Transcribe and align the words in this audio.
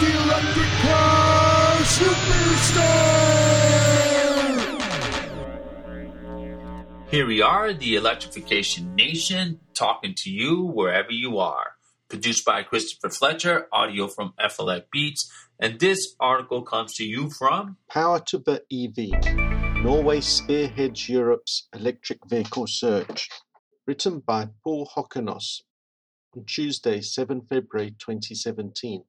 the 0.00 0.12
electric 0.22 0.70
car 0.82 1.76
superstar! 1.96 3.20
Here 7.10 7.26
we 7.26 7.42
are, 7.42 7.72
the 7.72 7.96
Electrification 7.96 8.94
Nation, 8.94 9.60
talking 9.74 10.14
to 10.18 10.30
you 10.30 10.62
wherever 10.62 11.12
you 11.12 11.38
are. 11.38 11.74
Produced 12.08 12.44
by 12.44 12.62
Christopher 12.62 13.10
Fletcher, 13.10 13.66
audio 13.72 14.08
from 14.08 14.32
FLX 14.40 14.84
Beats, 14.90 15.30
and 15.58 15.78
this 15.78 16.14
article 16.18 16.62
comes 16.62 16.94
to 16.94 17.04
you 17.04 17.28
from 17.28 17.76
Power 17.90 18.20
to 18.20 18.38
the 18.38 18.62
EV 18.72 18.96
Norway 19.82 20.20
spearheads 20.20 21.08
Europe's 21.08 21.68
electric 21.74 22.20
vehicle 22.28 22.66
surge. 22.66 23.28
Written 23.86 24.20
by 24.20 24.48
Paul 24.62 24.90
Hockenos 24.94 25.62
on 26.36 26.44
Tuesday, 26.46 27.00
7 27.00 27.42
February 27.42 27.90
2017. 27.98 29.04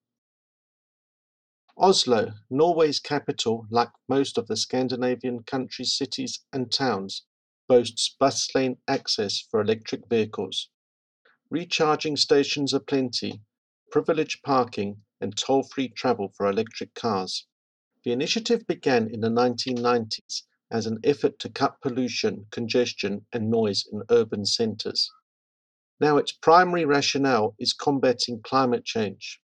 Oslo, 1.78 2.34
Norway's 2.50 3.00
capital, 3.00 3.66
like 3.70 3.92
most 4.08 4.38
of 4.38 4.48
the 4.48 4.56
Scandinavian 4.56 5.44
countries' 5.44 5.96
cities 5.96 6.44
and 6.52 6.72
towns, 6.72 7.24
boasts 7.68 8.16
bus 8.20 8.54
lane 8.54 8.78
access 8.88 9.40
for 9.40 9.62
electric 9.62 10.08
vehicles. 10.08 10.70
Recharging 11.50 12.18
stations 12.18 12.74
are 12.74 12.80
plenty, 12.80 13.42
privileged 13.90 14.44
parking, 14.44 15.04
and 15.20 15.36
toll 15.38 15.64
free 15.64 15.90
travel 15.90 16.30
for 16.30 16.48
electric 16.48 16.94
cars. 16.94 17.48
The 18.04 18.12
initiative 18.12 18.68
began 18.68 19.10
in 19.10 19.22
the 19.22 19.30
1990s 19.30 20.44
as 20.72 20.86
an 20.86 21.00
effort 21.04 21.40
to 21.40 21.50
cut 21.50 21.82
pollution, 21.82 22.48
congestion, 22.52 23.26
and 23.34 23.50
noise 23.50 23.86
in 23.92 24.04
urban 24.10 24.46
centres. 24.46 25.12
Now, 26.00 26.18
its 26.18 26.32
primary 26.32 26.86
rationale 26.86 27.56
is 27.60 27.74
combating 27.74 28.42
climate 28.42 28.86
change. 28.86 29.41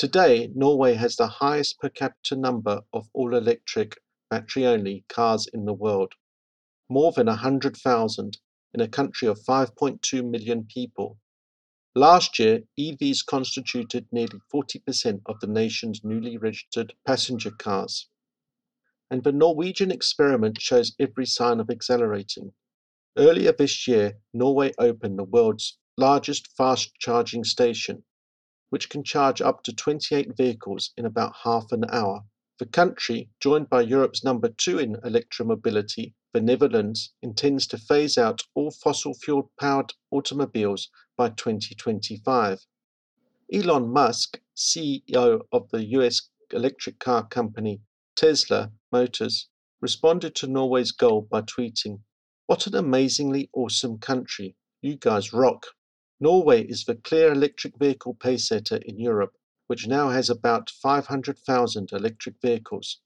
Today, 0.00 0.50
Norway 0.54 0.94
has 0.94 1.16
the 1.16 1.26
highest 1.26 1.78
per 1.78 1.90
capita 1.90 2.34
number 2.34 2.80
of 2.90 3.10
all 3.12 3.36
electric, 3.36 3.98
battery 4.30 4.64
only 4.64 5.04
cars 5.10 5.46
in 5.46 5.66
the 5.66 5.74
world, 5.74 6.14
more 6.88 7.12
than 7.12 7.26
100,000 7.26 8.38
in 8.72 8.80
a 8.80 8.88
country 8.88 9.28
of 9.28 9.38
5.2 9.40 10.26
million 10.26 10.64
people. 10.64 11.18
Last 11.94 12.38
year, 12.38 12.62
EVs 12.78 13.26
constituted 13.26 14.06
nearly 14.10 14.40
40% 14.50 15.20
of 15.26 15.38
the 15.40 15.46
nation's 15.46 16.02
newly 16.02 16.38
registered 16.38 16.94
passenger 17.06 17.50
cars. 17.50 18.08
And 19.10 19.22
the 19.22 19.32
Norwegian 19.32 19.90
experiment 19.90 20.62
shows 20.62 20.96
every 20.98 21.26
sign 21.26 21.60
of 21.60 21.68
accelerating. 21.68 22.54
Earlier 23.18 23.52
this 23.52 23.86
year, 23.86 24.16
Norway 24.32 24.72
opened 24.78 25.18
the 25.18 25.24
world's 25.24 25.76
largest 25.98 26.46
fast 26.56 26.94
charging 26.94 27.44
station, 27.44 28.02
which 28.70 28.88
can 28.88 29.04
charge 29.04 29.40
up 29.40 29.62
to 29.62 29.72
28 29.72 30.36
vehicles 30.36 30.92
in 30.96 31.04
about 31.04 31.36
half 31.44 31.70
an 31.70 31.84
hour. 31.90 32.24
The 32.58 32.66
country, 32.66 33.30
joined 33.38 33.68
by 33.68 33.82
Europe's 33.82 34.24
number 34.24 34.48
two 34.48 34.78
in 34.78 34.96
electromobility, 34.96 36.14
the 36.32 36.40
Netherlands, 36.40 37.12
intends 37.22 37.66
to 37.68 37.78
phase 37.78 38.16
out 38.16 38.42
all 38.54 38.70
fossil 38.70 39.14
fuel 39.14 39.50
powered 39.60 39.94
automobiles 40.10 40.88
by 41.16 41.30
2025. 41.30 42.66
Elon 43.52 43.88
Musk, 43.88 44.40
CEO 44.56 45.42
of 45.52 45.70
the 45.70 45.84
US 45.96 46.28
electric 46.52 46.98
car 46.98 47.26
company 47.26 47.80
Tesla 48.16 48.72
Motors, 48.92 49.48
responded 49.80 50.34
to 50.34 50.46
Norway's 50.46 50.92
goal 50.92 51.22
by 51.22 51.42
tweeting, 51.42 52.00
what 52.46 52.66
an 52.66 52.74
amazingly 52.74 53.48
awesome 53.52 53.98
country. 53.98 54.56
You 54.82 54.96
guys 54.96 55.32
rock. 55.32 55.66
Norway 56.22 56.64
is 56.66 56.84
the 56.84 56.96
clear 56.96 57.32
electric 57.32 57.78
vehicle 57.78 58.14
pacesetter 58.14 58.82
in 58.82 59.00
Europe, 59.00 59.38
which 59.68 59.86
now 59.86 60.10
has 60.10 60.28
about 60.28 60.68
500,000 60.68 61.92
electric 61.92 62.40
vehicles. 62.42 63.00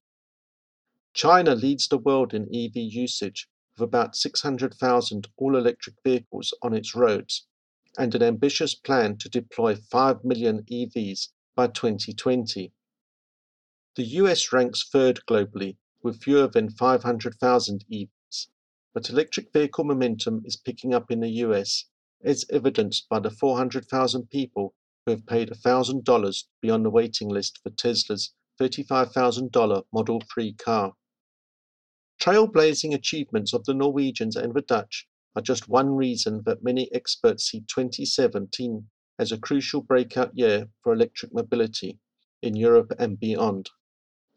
China 1.13 1.55
leads 1.55 1.87
the 1.87 1.99
world 1.99 2.35
in 2.35 2.53
EV 2.53 2.77
usage, 2.77 3.49
with 3.73 3.83
about 3.83 4.17
600,000 4.17 5.29
all 5.37 5.57
electric 5.57 6.03
vehicles 6.03 6.53
on 6.61 6.75
its 6.75 6.97
roads, 6.97 7.47
and 7.97 8.17
an 8.17 8.23
ambitious 8.23 8.75
plan 8.75 9.17
to 9.19 9.29
deploy 9.29 9.77
5 9.77 10.25
million 10.25 10.65
EVs 10.65 11.29
by 11.55 11.69
2020. 11.69 12.73
The 13.95 14.03
US 14.03 14.53
ranks 14.53 14.89
third 14.89 15.21
globally, 15.29 15.77
with 16.03 16.21
fewer 16.21 16.49
than 16.49 16.69
500,000 16.69 17.85
EVs 17.89 18.49
but 18.95 19.11
electric 19.11 19.53
vehicle 19.53 19.83
momentum 19.83 20.41
is 20.45 20.57
picking 20.57 20.95
up 20.95 21.11
in 21.11 21.19
the 21.19 21.43
US, 21.43 21.87
as 22.25 22.45
evidenced 22.51 23.07
by 23.09 23.21
the 23.21 23.31
400,000 23.31 24.31
people 24.31 24.75
who 25.05 25.13
have 25.13 25.27
paid 25.27 25.51
$1,000 25.51 26.05
to 26.05 26.45
be 26.63 26.71
on 26.71 26.83
the 26.83 26.91
waiting 26.91 27.29
list 27.29 27.61
for 27.63 27.71
Tesla's 27.71 28.33
$35,000 28.61 29.85
Model 29.93 30.23
3 30.33 30.53
car. 30.55 30.95
Trailblazing 32.21 32.95
achievements 32.95 33.53
of 33.53 33.65
the 33.65 33.75
Norwegians 33.75 34.37
and 34.37 34.55
the 34.55 34.63
Dutch 34.63 35.07
are 35.37 35.43
just 35.43 35.69
one 35.69 35.91
reason 35.95 36.43
that 36.47 36.63
many 36.63 36.93
experts 36.95 37.45
see 37.45 37.61
2017 37.69 38.89
as 39.19 39.33
a 39.33 39.39
crucial 39.39 39.83
breakout 39.83 40.37
year 40.37 40.69
for 40.83 40.93
electric 40.93 41.35
mobility 41.35 41.99
in 42.41 42.57
Europe 42.57 42.93
and 42.99 43.21
beyond. 43.21 43.71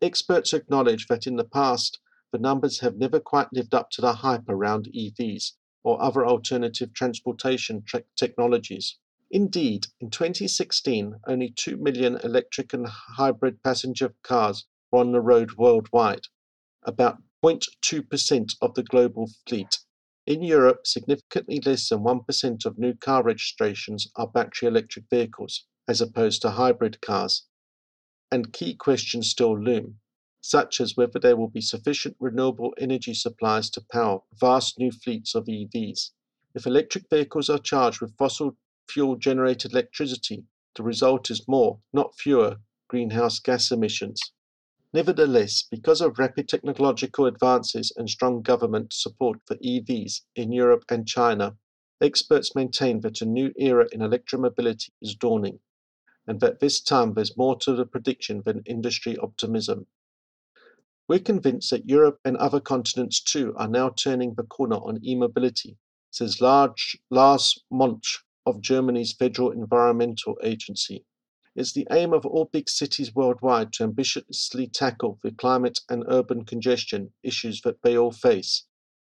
Experts 0.01 0.53
acknowledge 0.53 1.07
that 1.07 1.27
in 1.27 1.37
the 1.37 1.45
past, 1.45 1.99
the 2.31 2.39
numbers 2.39 2.79
have 2.79 2.97
never 2.97 3.19
quite 3.19 3.51
lived 3.53 3.73
up 3.73 3.89
to 3.91 4.01
the 4.01 4.13
hype 4.13 4.49
around 4.49 4.89
EVs 4.93 5.53
or 5.87 6.01
other 6.01 6.27
alternative 6.27 6.93
transportation 6.93 7.81
technologies. 8.17 8.97
Indeed, 9.31 9.87
in 10.01 10.09
2016, 10.09 11.15
only 11.25 11.49
2 11.49 11.77
million 11.77 12.17
electric 12.25 12.73
and 12.73 12.85
hybrid 12.85 13.63
passenger 13.63 14.13
cars 14.21 14.65
were 14.91 14.99
on 14.99 15.13
the 15.13 15.21
road 15.21 15.53
worldwide, 15.53 16.27
about 16.83 17.19
0.2% 17.41 18.57
of 18.61 18.73
the 18.73 18.83
global 18.83 19.29
fleet. 19.47 19.79
In 20.25 20.43
Europe, 20.43 20.85
significantly 20.85 21.61
less 21.61 21.87
than 21.87 21.99
1% 21.99 22.65
of 22.65 22.77
new 22.77 22.93
car 22.93 23.23
registrations 23.23 24.11
are 24.17 24.27
battery 24.27 24.67
electric 24.67 25.05
vehicles, 25.09 25.67
as 25.87 26.01
opposed 26.01 26.41
to 26.41 26.49
hybrid 26.49 26.99
cars. 26.99 27.45
And 28.29 28.51
key 28.51 28.75
questions 28.75 29.29
still 29.29 29.57
loom 29.57 30.01
such 30.49 30.79
as 30.79 30.95
whether 30.95 31.19
there 31.19 31.35
will 31.35 31.49
be 31.49 31.59
sufficient 31.59 32.15
renewable 32.21 32.73
energy 32.77 33.13
supplies 33.13 33.69
to 33.69 33.81
power 33.91 34.21
vast 34.39 34.79
new 34.79 34.89
fleets 34.89 35.35
of 35.35 35.43
EVs. 35.43 36.11
If 36.55 36.65
electric 36.65 37.09
vehicles 37.09 37.49
are 37.49 37.59
charged 37.59 37.99
with 37.99 38.15
fossil 38.15 38.55
fuel 38.87 39.17
generated 39.17 39.73
electricity, 39.73 40.45
the 40.75 40.83
result 40.83 41.29
is 41.29 41.49
more, 41.49 41.79
not 41.91 42.15
fewer, 42.17 42.61
greenhouse 42.87 43.39
gas 43.39 43.71
emissions. 43.71 44.31
Nevertheless, 44.93 45.63
because 45.63 45.99
of 45.99 46.17
rapid 46.17 46.47
technological 46.47 47.25
advances 47.25 47.91
and 47.97 48.09
strong 48.09 48.41
government 48.41 48.93
support 48.93 49.41
for 49.45 49.57
EVs 49.57 50.21
in 50.37 50.53
Europe 50.53 50.85
and 50.87 51.05
China, 51.05 51.57
experts 51.99 52.55
maintain 52.55 53.01
that 53.01 53.19
a 53.19 53.25
new 53.25 53.51
era 53.57 53.85
in 53.91 53.99
electromobility 53.99 54.91
is 55.01 55.13
dawning, 55.13 55.59
and 56.25 56.39
that 56.39 56.61
this 56.61 56.79
time 56.79 57.15
there's 57.15 57.35
more 57.35 57.57
to 57.57 57.75
the 57.75 57.85
prediction 57.85 58.43
than 58.45 58.63
industry 58.65 59.17
optimism. 59.17 59.87
We're 61.09 61.19
convinced 61.19 61.69
that 61.69 61.87
Europe 61.87 62.19
and 62.25 62.35
other 62.35 62.59
continents 62.59 63.21
too 63.21 63.53
are 63.55 63.69
now 63.69 63.89
turning 63.89 64.33
the 64.33 64.43
corner 64.43 64.75
on 64.75 64.99
e-mobility, 65.05 65.77
says 66.11 66.41
Large, 66.41 66.97
Lars 67.09 67.63
Monch 67.71 68.25
of 68.45 68.59
Germany's 68.59 69.13
Federal 69.13 69.51
Environmental 69.51 70.37
Agency. 70.43 71.05
It's 71.55 71.71
the 71.71 71.87
aim 71.91 72.11
of 72.11 72.25
all 72.25 72.43
big 72.43 72.67
cities 72.67 73.15
worldwide 73.15 73.71
to 73.73 73.83
ambitiously 73.83 74.67
tackle 74.67 75.17
the 75.23 75.31
climate 75.31 75.79
and 75.89 76.03
urban 76.09 76.43
congestion 76.43 77.13
issues 77.23 77.61
that 77.61 77.81
they 77.83 77.97
all 77.97 78.11
face, 78.11 78.65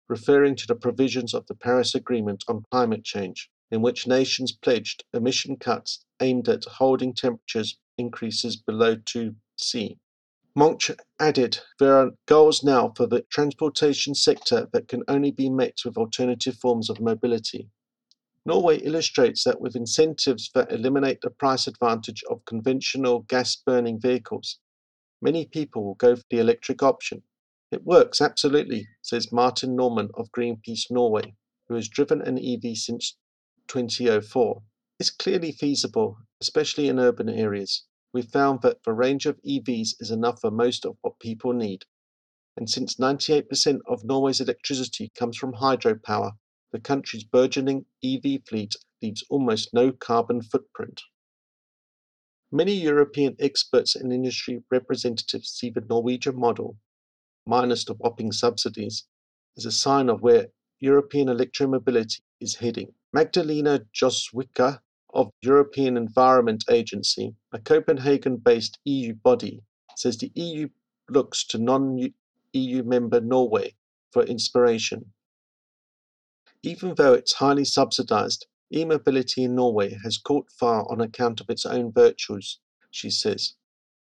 referring 0.09 0.55
to 0.55 0.65
the 0.65 0.75
provisions 0.75 1.35
of 1.35 1.45
the 1.45 1.55
Paris 1.55 1.93
Agreement 1.93 2.43
on 2.47 2.65
climate 2.71 3.03
change, 3.03 3.51
in 3.69 3.83
which 3.83 4.07
nations 4.07 4.51
pledged 4.51 5.05
emission 5.13 5.55
cuts 5.55 6.03
aimed 6.19 6.49
at 6.49 6.65
holding 6.65 7.13
temperatures 7.13 7.77
increases 7.97 8.55
below 8.55 8.95
2 8.95 9.35
C. 9.55 9.99
Monch 10.53 10.91
added, 11.17 11.59
There 11.79 11.95
are 11.95 12.11
goals 12.25 12.61
now 12.61 12.91
for 12.97 13.07
the 13.07 13.21
transportation 13.29 14.13
sector 14.13 14.67
that 14.73 14.89
can 14.89 15.01
only 15.07 15.31
be 15.31 15.49
met 15.49 15.79
with 15.85 15.95
alternative 15.95 16.57
forms 16.57 16.89
of 16.89 16.99
mobility. 16.99 17.69
Norway 18.45 18.79
illustrates 18.79 19.45
that 19.45 19.61
with 19.61 19.77
incentives 19.77 20.49
that 20.53 20.69
eliminate 20.69 21.21
the 21.21 21.29
price 21.29 21.67
advantage 21.67 22.21
of 22.29 22.43
conventional 22.43 23.19
gas 23.21 23.55
burning 23.55 23.97
vehicles, 23.97 24.59
many 25.21 25.45
people 25.45 25.85
will 25.85 25.95
go 25.95 26.17
for 26.17 26.25
the 26.29 26.39
electric 26.39 26.83
option. 26.83 27.23
It 27.71 27.85
works, 27.85 28.19
absolutely, 28.19 28.89
says 29.01 29.31
Martin 29.31 29.73
Norman 29.73 30.09
of 30.15 30.33
Greenpeace 30.33 30.91
Norway, 30.91 31.33
who 31.69 31.75
has 31.75 31.87
driven 31.87 32.21
an 32.21 32.37
EV 32.37 32.75
since 32.75 33.15
2004. 33.67 34.61
It's 34.99 35.11
clearly 35.11 35.53
feasible, 35.53 36.17
especially 36.41 36.89
in 36.89 36.99
urban 36.99 37.29
areas. 37.29 37.85
We 38.13 38.21
found 38.21 38.61
that 38.61 38.83
the 38.83 38.93
range 38.93 39.25
of 39.25 39.41
EVs 39.41 39.95
is 39.99 40.11
enough 40.11 40.41
for 40.41 40.51
most 40.51 40.85
of 40.85 40.97
what 41.01 41.19
people 41.19 41.53
need. 41.53 41.85
And 42.57 42.69
since 42.69 42.95
98% 42.95 43.79
of 43.87 44.03
Norway's 44.03 44.41
electricity 44.41 45.11
comes 45.15 45.37
from 45.37 45.53
hydropower, 45.53 46.33
the 46.71 46.79
country's 46.79 47.23
burgeoning 47.23 47.85
EV 48.03 48.43
fleet 48.47 48.75
leaves 49.01 49.23
almost 49.29 49.73
no 49.73 49.91
carbon 49.91 50.41
footprint. 50.41 51.01
Many 52.51 52.73
European 52.73 53.35
experts 53.39 53.95
and 53.95 54.11
industry 54.11 54.61
representatives 54.69 55.49
see 55.49 55.69
the 55.69 55.85
Norwegian 55.89 56.37
model, 56.37 56.77
minus 57.45 57.85
the 57.85 57.93
whopping 57.93 58.33
subsidies, 58.33 59.05
as 59.57 59.65
a 59.65 59.71
sign 59.71 60.09
of 60.09 60.21
where 60.21 60.47
European 60.79 61.27
electromobility 61.27 62.19
is 62.41 62.55
heading. 62.55 62.93
Magdalena 63.13 63.85
Jozwicka 63.93 64.81
of 65.13 65.31
European 65.41 65.97
Environment 65.97 66.63
Agency, 66.69 67.35
a 67.51 67.59
Copenhagen-based 67.59 68.79
EU 68.85 69.13
body, 69.13 69.61
says 69.95 70.17
the 70.17 70.31
EU 70.35 70.69
looks 71.09 71.45
to 71.47 71.57
non-EU 71.57 72.83
member 72.83 73.21
Norway 73.21 73.75
for 74.11 74.23
inspiration. 74.23 75.13
Even 76.63 76.95
though 76.95 77.13
it's 77.13 77.33
highly 77.33 77.65
subsidized, 77.65 78.45
e-mobility 78.73 79.43
in 79.43 79.55
Norway 79.55 79.97
has 80.03 80.17
caught 80.17 80.51
fire 80.51 80.83
on 80.89 81.01
account 81.01 81.41
of 81.41 81.49
its 81.49 81.65
own 81.65 81.91
virtues, 81.91 82.59
she 82.91 83.09
says, 83.09 83.55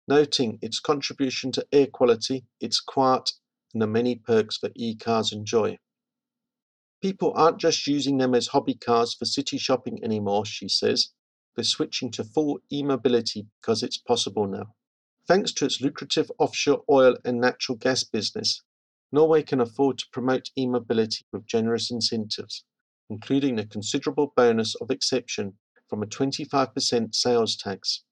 noting 0.08 0.58
its 0.60 0.80
contribution 0.80 1.52
to 1.52 1.66
air 1.72 1.86
quality, 1.86 2.44
its 2.60 2.80
quiet, 2.80 3.32
and 3.72 3.80
the 3.80 3.86
many 3.86 4.16
perks 4.16 4.58
that 4.58 4.72
e-cars 4.74 5.32
enjoy. 5.32 5.78
People 7.00 7.32
aren't 7.34 7.58
just 7.58 7.86
using 7.86 8.18
them 8.18 8.34
as 8.34 8.48
hobby 8.48 8.74
cars 8.74 9.14
for 9.14 9.24
city 9.24 9.56
shopping 9.56 10.04
anymore, 10.04 10.44
she 10.44 10.68
says. 10.68 11.10
They're 11.56 11.64
switching 11.64 12.10
to 12.12 12.24
full 12.24 12.60
e 12.70 12.82
mobility 12.82 13.46
because 13.60 13.82
it's 13.82 13.96
possible 13.96 14.46
now. 14.46 14.74
Thanks 15.26 15.52
to 15.54 15.64
its 15.64 15.80
lucrative 15.80 16.30
offshore 16.38 16.84
oil 16.90 17.16
and 17.24 17.40
natural 17.40 17.78
gas 17.78 18.04
business, 18.04 18.62
Norway 19.12 19.42
can 19.42 19.60
afford 19.60 19.98
to 19.98 20.06
promote 20.12 20.50
e 20.56 20.66
mobility 20.66 21.24
with 21.32 21.46
generous 21.46 21.90
incentives, 21.90 22.64
including 23.08 23.58
a 23.58 23.66
considerable 23.66 24.32
bonus 24.36 24.74
of 24.76 24.90
exception 24.90 25.58
from 25.88 26.02
a 26.02 26.06
25% 26.06 27.14
sales 27.14 27.56
tax. 27.56 28.04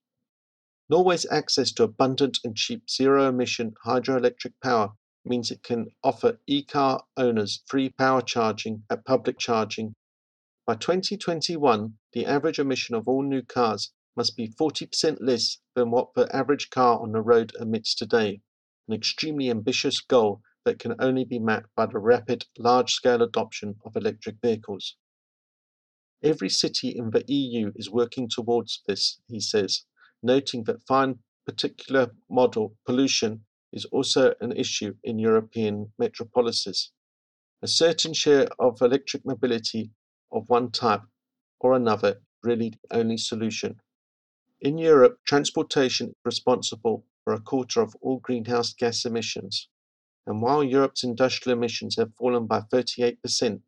Norway's 0.88 1.26
access 1.30 1.70
to 1.72 1.82
abundant 1.82 2.38
and 2.42 2.56
cheap 2.56 2.88
zero 2.88 3.28
emission 3.28 3.74
hydroelectric 3.84 4.54
power 4.62 4.94
means 5.24 5.50
it 5.50 5.62
can 5.62 5.90
offer 6.02 6.38
e-car 6.46 7.04
owners 7.16 7.62
free 7.66 7.90
power 7.90 8.22
charging 8.22 8.84
at 8.90 9.04
public 9.04 9.38
charging. 9.38 9.94
By 10.66 10.74
2021, 10.74 11.98
the 12.12 12.26
average 12.26 12.58
emission 12.58 12.94
of 12.94 13.08
all 13.08 13.22
new 13.22 13.42
cars 13.42 13.92
must 14.16 14.36
be 14.36 14.48
40% 14.48 15.18
less 15.20 15.58
than 15.74 15.90
what 15.90 16.14
the 16.14 16.34
average 16.34 16.70
car 16.70 17.00
on 17.00 17.12
the 17.12 17.20
road 17.20 17.52
emits 17.60 17.94
today, 17.94 18.40
an 18.88 18.94
extremely 18.94 19.50
ambitious 19.50 20.00
goal 20.00 20.42
that 20.64 20.78
can 20.78 20.94
only 20.98 21.24
be 21.24 21.38
met 21.38 21.64
by 21.76 21.86
the 21.86 21.98
rapid, 21.98 22.44
large-scale 22.58 23.22
adoption 23.22 23.76
of 23.84 23.96
electric 23.96 24.36
vehicles. 24.42 24.96
Every 26.22 26.48
city 26.48 26.88
in 26.88 27.10
the 27.10 27.24
EU 27.28 27.72
is 27.76 27.90
working 27.90 28.28
towards 28.28 28.82
this, 28.86 29.20
he 29.28 29.40
says, 29.40 29.84
noting 30.22 30.64
that 30.64 30.82
fine 30.82 31.20
particulate 31.48 32.10
matter 32.28 32.66
pollution 32.84 33.44
is 33.72 33.84
also 33.86 34.34
an 34.40 34.52
issue 34.52 34.94
in 35.04 35.18
European 35.18 35.92
metropolises. 35.98 36.92
A 37.62 37.68
certain 37.68 38.12
share 38.12 38.48
of 38.58 38.80
electric 38.80 39.24
mobility 39.26 39.90
of 40.32 40.48
one 40.48 40.70
type 40.70 41.02
or 41.60 41.74
another 41.74 42.20
really 42.42 42.70
the 42.70 42.96
only 42.96 43.16
solution. 43.16 43.80
In 44.60 44.78
Europe, 44.78 45.18
transportation 45.24 46.08
is 46.08 46.14
responsible 46.24 47.04
for 47.24 47.34
a 47.34 47.40
quarter 47.40 47.80
of 47.80 47.94
all 48.00 48.18
greenhouse 48.18 48.72
gas 48.72 49.04
emissions. 49.04 49.68
And 50.26 50.42
while 50.42 50.62
Europe's 50.62 51.04
industrial 51.04 51.56
emissions 51.56 51.96
have 51.96 52.14
fallen 52.14 52.46
by 52.46 52.60
38% 52.60 53.18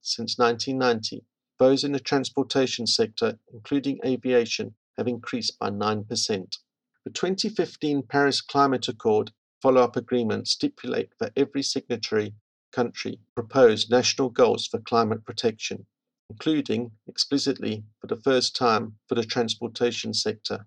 since 0.03 0.39
1990, 0.39 1.25
those 1.59 1.85
in 1.85 1.93
the 1.93 2.01
transportation 2.01 2.87
sector, 2.87 3.39
including 3.53 4.01
aviation, 4.05 4.75
have 4.97 5.09
increased 5.09 5.59
by 5.59 5.71
9%. 5.71 6.07
The 7.05 7.11
2015 7.11 8.03
Paris 8.03 8.41
Climate 8.41 8.89
Accord 8.89 9.33
follow-up 9.61 9.97
agreements 9.97 10.53
stipulate 10.53 11.11
that 11.19 11.33
every 11.37 11.63
signatory 11.63 12.35
country 12.73 13.19
propose 13.35 13.91
national 13.91 14.31
goals 14.31 14.67
for 14.67 14.79
climate 14.79 15.25
protection, 15.25 15.87
including, 16.29 16.93
explicitly, 17.07 17.85
for 18.01 18.07
the 18.07 18.17
first 18.17 18.55
time, 18.57 18.97
for 19.09 19.15
the 19.15 19.25
transportation 19.25 20.15
sector. 20.15 20.67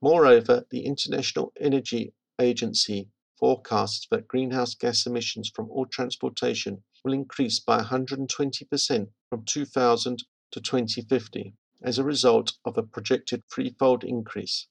Moreover, 0.00 0.64
the 0.70 0.86
International 0.86 1.52
Energy 1.60 2.14
Agency 2.40 3.08
forecasts 3.38 4.06
that 4.10 4.28
greenhouse 4.28 4.74
gas 4.74 5.06
emissions 5.06 5.50
from 5.54 5.70
all 5.70 5.86
transportation 5.86 6.82
will 7.04 7.12
increase 7.12 7.58
by 7.60 7.80
120% 7.80 9.08
from 9.28 9.44
2000 9.44 10.24
to 10.52 10.60
2050 10.60 11.54
as 11.82 11.98
a 11.98 12.04
result 12.04 12.52
of 12.64 12.76
a 12.76 12.82
projected 12.82 13.42
threefold 13.50 14.04
increase 14.04 14.66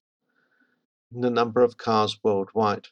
in 1.13 1.21
the 1.21 1.29
number 1.29 1.61
of 1.61 1.77
cars 1.77 2.19
worldwide. 2.23 2.87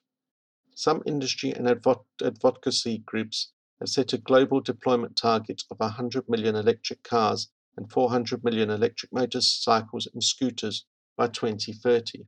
Some 0.80 1.02
industry 1.08 1.54
and 1.54 1.68
advocacy 1.68 3.00
groups 3.00 3.52
have 3.80 3.90
set 3.90 4.14
a 4.14 4.20
global 4.20 4.62
deployment 4.62 5.16
target 5.16 5.64
of 5.72 5.80
100 5.80 6.30
million 6.30 6.56
electric 6.56 7.02
cars 7.02 7.50
and 7.76 7.92
400 7.92 8.44
million 8.44 8.70
electric 8.70 9.12
motorcycles 9.12 10.08
and 10.14 10.24
scooters 10.24 10.86
by 11.16 11.30
2030. 11.30 12.28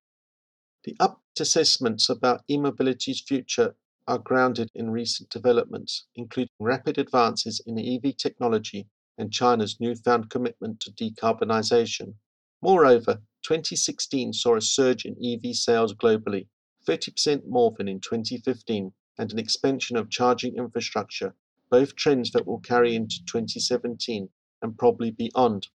The 0.84 0.96
update 0.96 1.40
assessments 1.40 2.10
about 2.10 2.44
e-mobility's 2.50 3.22
future 3.22 3.76
are 4.08 4.18
grounded 4.18 4.72
in 4.74 4.90
recent 4.90 5.30
developments, 5.30 6.08
including 6.16 6.50
rapid 6.60 6.98
advances 6.98 7.62
in 7.68 7.78
EV 7.78 8.18
technology 8.18 8.88
and 9.20 9.32
China's 9.32 9.80
newfound 9.80 10.32
commitment 10.32 10.80
to 10.80 10.92
decarbonization. 10.94 12.16
Moreover, 12.64 13.22
2016 13.44 14.34
saw 14.34 14.56
a 14.56 14.62
surge 14.62 15.06
in 15.06 15.16
EV 15.24 15.56
sales 15.56 15.94
globally, 15.94 16.48
30% 16.90 17.46
more 17.48 17.72
than 17.78 17.88
in 17.88 18.00
2015, 18.00 18.92
and 19.20 19.32
an 19.32 19.38
expansion 19.38 19.96
of 19.96 20.10
charging 20.10 20.58
infrastructure, 20.58 21.36
both 21.70 21.96
trends 21.96 22.32
that 22.32 22.48
will 22.48 22.60
carry 22.62 22.96
into 22.96 23.24
2017 23.26 24.28
and 24.64 24.78
probably 24.78 25.12
beyond. 25.12 25.68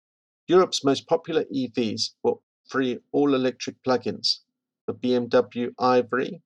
Europe's 0.48 0.84
most 0.84 1.06
popular 1.06 1.44
EVs 1.54 2.16
were 2.24 2.34
three 2.72 2.98
all-electric 3.12 3.84
plug-ins, 3.84 4.42
the 4.88 4.94
BMW 4.94 5.70
i3, 5.80 6.42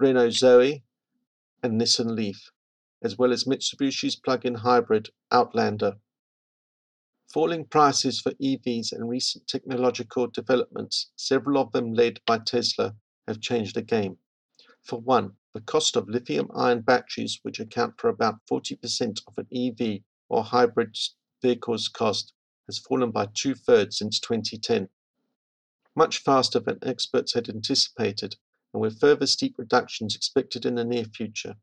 Renault 0.00 0.30
Zoe, 0.30 0.82
and 1.62 1.80
Nissan 1.80 2.16
Leaf, 2.16 2.50
as 3.04 3.16
well 3.16 3.32
as 3.32 3.44
Mitsubishi's 3.44 4.16
plug-in 4.16 4.54
hybrid 4.54 5.10
Outlander. 5.30 5.98
Falling 7.32 7.66
prices 7.66 8.20
for 8.20 8.32
EVs 8.32 8.92
and 8.92 9.08
recent 9.08 9.46
technological 9.46 10.26
developments, 10.26 11.12
several 11.14 11.56
of 11.56 11.70
them 11.70 11.94
led 11.94 12.20
by 12.26 12.38
Tesla, 12.38 12.96
have 13.28 13.40
changed 13.40 13.76
the 13.76 13.82
game. 13.82 14.18
For 14.82 15.00
one, 15.00 15.36
the 15.54 15.60
cost 15.60 15.96
of 15.96 16.08
lithium 16.08 16.50
ion 16.54 16.80
batteries, 16.80 17.38
which 17.42 17.60
account 17.60 18.00
for 18.00 18.08
about 18.08 18.40
40% 18.50 19.20
of 19.26 19.38
an 19.38 19.46
EV 19.52 20.00
or 20.28 20.42
hybrid 20.42 20.96
vehicle's 21.40 21.88
cost, 21.88 22.32
has 22.66 22.78
fallen 22.78 23.10
by 23.10 23.28
two 23.34 23.54
thirds 23.54 23.98
since 23.98 24.18
2010. 24.18 24.88
Much 25.94 26.18
faster 26.18 26.58
than 26.58 26.78
experts 26.82 27.34
had 27.34 27.48
anticipated, 27.48 28.36
and 28.72 28.80
with 28.80 28.98
further 28.98 29.26
steep 29.26 29.56
reductions 29.58 30.16
expected 30.16 30.64
in 30.64 30.76
the 30.76 30.84
near 30.84 31.04
future. 31.04 31.56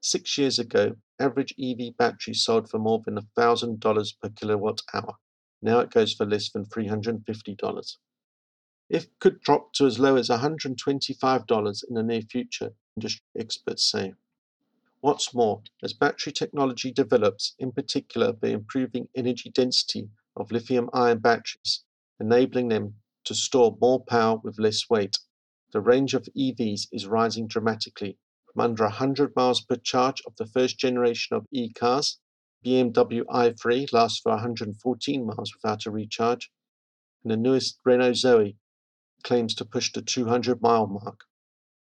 Six 0.00 0.36
years 0.38 0.58
ago, 0.58 0.96
average 1.18 1.54
EV 1.58 1.96
battery 1.96 2.34
sold 2.34 2.68
for 2.68 2.78
more 2.78 3.00
than 3.04 3.16
$1,000 3.16 4.20
per 4.20 4.28
kilowatt 4.30 4.82
hour. 4.92 5.14
Now 5.62 5.80
it 5.80 5.90
goes 5.90 6.14
for 6.14 6.26
less 6.26 6.50
than 6.50 6.64
$350. 6.64 7.96
It 8.90 9.20
could 9.20 9.40
drop 9.40 9.72
to 9.74 9.86
as 9.86 10.00
low 10.00 10.16
as 10.16 10.30
$125 10.30 11.84
in 11.88 11.94
the 11.94 12.02
near 12.02 12.22
future, 12.22 12.74
industry 12.96 13.24
experts 13.38 13.88
say. 13.88 14.14
What's 15.00 15.32
more, 15.32 15.62
as 15.80 15.92
battery 15.92 16.32
technology 16.32 16.90
develops, 16.90 17.54
in 17.60 17.70
particular 17.70 18.32
the 18.32 18.48
improving 18.48 19.08
energy 19.14 19.48
density 19.48 20.10
of 20.34 20.50
lithium 20.50 20.90
ion 20.92 21.20
batteries, 21.20 21.84
enabling 22.18 22.66
them 22.66 22.96
to 23.22 23.34
store 23.36 23.78
more 23.80 24.04
power 24.04 24.38
with 24.42 24.58
less 24.58 24.90
weight, 24.90 25.18
the 25.70 25.80
range 25.80 26.12
of 26.12 26.28
EVs 26.36 26.88
is 26.90 27.06
rising 27.06 27.46
dramatically 27.46 28.18
from 28.52 28.60
under 28.60 28.82
100 28.82 29.36
miles 29.36 29.60
per 29.60 29.76
charge 29.76 30.20
of 30.26 30.34
the 30.34 30.46
first 30.46 30.80
generation 30.80 31.36
of 31.36 31.46
e-cars, 31.52 32.18
BMW 32.64 33.22
i3 33.26 33.92
lasts 33.92 34.18
for 34.18 34.32
114 34.32 35.24
miles 35.24 35.54
without 35.54 35.86
a 35.86 35.92
recharge, 35.92 36.50
and 37.22 37.30
the 37.30 37.36
newest 37.36 37.78
Renault 37.84 38.14
Zoe 38.14 38.56
claims 39.22 39.54
to 39.54 39.64
push 39.64 39.92
the 39.92 40.02
200 40.02 40.60
mile 40.62 40.86
mark. 40.86 41.24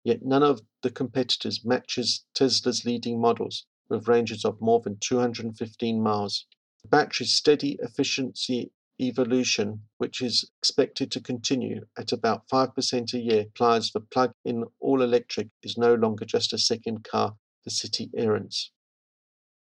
Yet 0.04 0.24
none 0.24 0.44
of 0.44 0.62
the 0.82 0.92
competitors 0.92 1.64
matches 1.64 2.26
Tesla's 2.34 2.86
leading 2.86 3.22
models 3.22 3.66
with 3.88 4.08
ranges 4.08 4.44
of 4.44 4.60
more 4.60 4.80
than 4.80 4.98
215 4.98 6.02
miles. 6.02 6.46
The 6.82 6.88
battery's 6.88 7.34
steady 7.34 7.78
efficiency 7.82 8.72
evolution, 9.00 9.84
which 9.98 10.22
is 10.22 10.50
expected 10.60 11.12
to 11.12 11.22
continue 11.22 11.86
at 11.98 12.12
about 12.12 12.48
5% 12.48 13.14
a 13.14 13.20
year, 13.20 13.42
implies 13.42 13.92
the 13.92 14.00
plug-in 14.00 14.66
all-electric 14.80 15.50
is 15.64 15.78
no 15.78 15.94
longer 15.96 16.26
just 16.26 16.54
a 16.54 16.58
second 16.58 17.04
car 17.04 17.36
for 17.64 17.70
city 17.70 18.10
errands. 18.16 18.72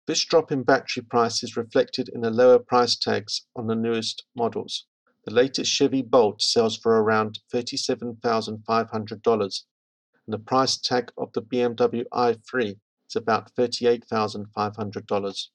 This 0.06 0.24
drop 0.24 0.52
in 0.52 0.62
battery 0.62 1.02
price 1.02 1.42
is 1.42 1.56
reflected 1.56 2.08
in 2.08 2.20
the 2.20 2.30
lower 2.30 2.58
price 2.58 2.96
tags 2.96 3.46
on 3.56 3.66
the 3.66 3.74
newest 3.74 4.24
models, 4.36 4.86
The 5.26 5.32
latest 5.32 5.72
Chevy 5.72 6.02
Bolt 6.02 6.42
sells 6.42 6.76
for 6.76 7.00
around 7.00 7.38
$37,500, 7.50 9.30
and 9.32 9.54
the 10.26 10.38
price 10.38 10.76
tag 10.76 11.12
of 11.16 11.32
the 11.32 11.40
BMW 11.40 12.04
i3 12.12 12.78
is 13.08 13.16
about 13.16 13.54
$38,500. 13.54 15.48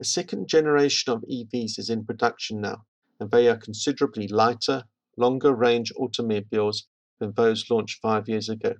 A 0.00 0.04
second 0.04 0.48
generation 0.48 1.14
of 1.14 1.22
EVs 1.22 1.78
is 1.78 1.88
in 1.88 2.04
production 2.04 2.60
now, 2.60 2.84
and 3.18 3.30
they 3.30 3.48
are 3.48 3.56
considerably 3.56 4.28
lighter, 4.28 4.84
longer 5.16 5.54
range 5.54 5.90
automobiles 5.96 6.86
than 7.20 7.32
those 7.32 7.70
launched 7.70 8.02
five 8.02 8.28
years 8.28 8.50
ago. 8.50 8.74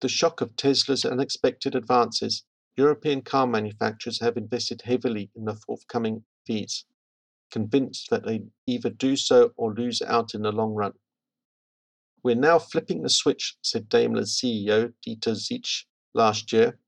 The 0.00 0.08
shock 0.08 0.40
of 0.40 0.54
Tesla's 0.54 1.04
unexpected 1.04 1.74
advances, 1.74 2.44
European 2.76 3.22
car 3.22 3.48
manufacturers 3.48 4.20
have 4.20 4.36
invested 4.36 4.82
heavily 4.82 5.32
in 5.34 5.44
the 5.44 5.56
forthcoming 5.56 6.24
EVs 6.48 6.84
convinced 7.50 8.10
that 8.10 8.24
they 8.24 8.42
either 8.66 8.90
do 8.90 9.16
so 9.16 9.52
or 9.56 9.74
lose 9.74 10.02
out 10.02 10.34
in 10.34 10.42
the 10.42 10.52
long 10.52 10.74
run. 10.74 10.92
We're 12.22 12.34
now 12.34 12.58
flipping 12.58 13.02
the 13.02 13.08
switch, 13.08 13.56
said 13.62 13.88
Daimler's 13.88 14.36
CEO 14.36 14.92
Dieter 15.06 15.34
Zetsche 15.34 15.84
last 16.14 16.52
year. 16.52 16.78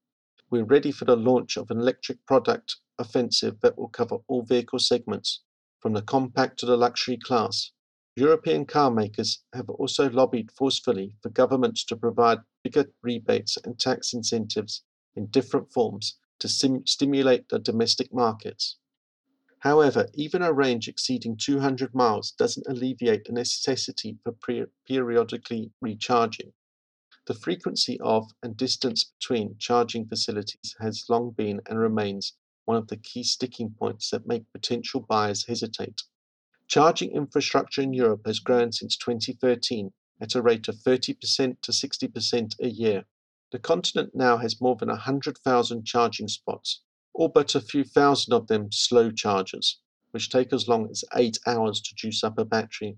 We're 0.51 0.65
ready 0.65 0.91
for 0.91 1.05
the 1.05 1.17
launch 1.17 1.57
of 1.57 1.71
an 1.71 1.79
electric 1.79 2.25
product 2.27 2.77
offensive 2.99 3.61
that 3.61 3.79
will 3.79 3.89
cover 3.89 4.19
all 4.27 4.43
vehicle 4.43 4.81
segments, 4.81 5.43
from 5.81 5.93
the 5.93 6.03
compact 6.03 6.59
to 6.61 6.67
the 6.67 6.77
luxury 6.77 7.17
class. 7.17 7.73
European 8.17 8.67
car 8.67 8.91
makers 8.91 9.45
have 9.55 9.71
also 9.71 10.11
lobbied 10.11 10.51
forcefully 10.51 11.15
for 11.23 11.31
governments 11.31 11.85
to 11.85 11.97
provide 11.97 12.39
bigger 12.65 12.85
rebates 13.03 13.57
and 13.65 13.79
tax 13.79 14.13
incentives 14.13 14.83
in 15.15 15.27
different 15.27 15.73
forms 15.73 16.19
to 16.41 16.49
stimulate 16.49 17.49
the 17.49 17.59
domestic 17.59 18.13
markets. 18.13 18.79
However, 19.61 20.09
even 20.15 20.41
a 20.41 20.55
range 20.55 20.89
exceeding 20.89 21.37
200 21.37 21.95
miles 21.95 22.33
doesn't 22.33 22.67
alleviate 22.67 23.27
the 23.27 23.33
necessity 23.33 24.19
for 24.25 24.33
periodically 24.87 25.71
recharging. 25.83 26.55
The 27.27 27.35
frequency 27.35 28.01
of 28.01 28.33
and 28.43 28.57
distance 28.57 29.05
between 29.05 29.59
charging 29.59 30.09
facilities 30.09 30.77
has 30.81 31.05
long 31.11 31.33
been 31.33 31.61
and 31.67 31.79
remains 31.79 32.33
one 32.65 32.79
of 32.79 32.89
the 32.89 32.97
key 32.97 33.23
sticking 33.23 33.71
points 33.71 34.09
that 34.11 34.27
make 34.27 34.51
potential 34.51 35.01
buyers 35.01 35.45
hesitate. 35.45 36.05
Charging 36.67 37.13
infrastructure 37.13 37.83
in 37.83 37.93
Europe 37.93 38.23
has 38.25 38.39
grown 38.39 38.73
since 38.73 38.97
2013 38.97 39.93
at 40.23 40.35
a 40.35 40.41
rate 40.41 40.69
of 40.69 40.77
30% 40.77 41.61
to 41.61 41.73
60% 41.73 42.61
a 42.61 42.69
year. 42.69 43.05
The 43.51 43.59
continent 43.59 44.15
now 44.15 44.39
has 44.39 44.61
more 44.61 44.77
than 44.77 44.89
100,000 44.89 45.85
charging 45.85 46.29
spots, 46.29 46.81
all 47.13 47.29
but 47.29 47.55
a 47.55 47.61
few 47.61 47.85
thousand 47.85 48.33
of 48.33 48.47
them 48.47 48.71
slow 48.71 49.11
chargers, 49.11 49.81
which 50.13 50.31
take 50.31 50.53
as 50.53 50.69
long 50.69 50.89
as 50.89 51.05
eight 51.17 51.39
hours 51.47 51.81
to 51.81 51.95
juice 51.95 52.23
up 52.23 52.39
a 52.39 52.45
battery. 52.45 52.97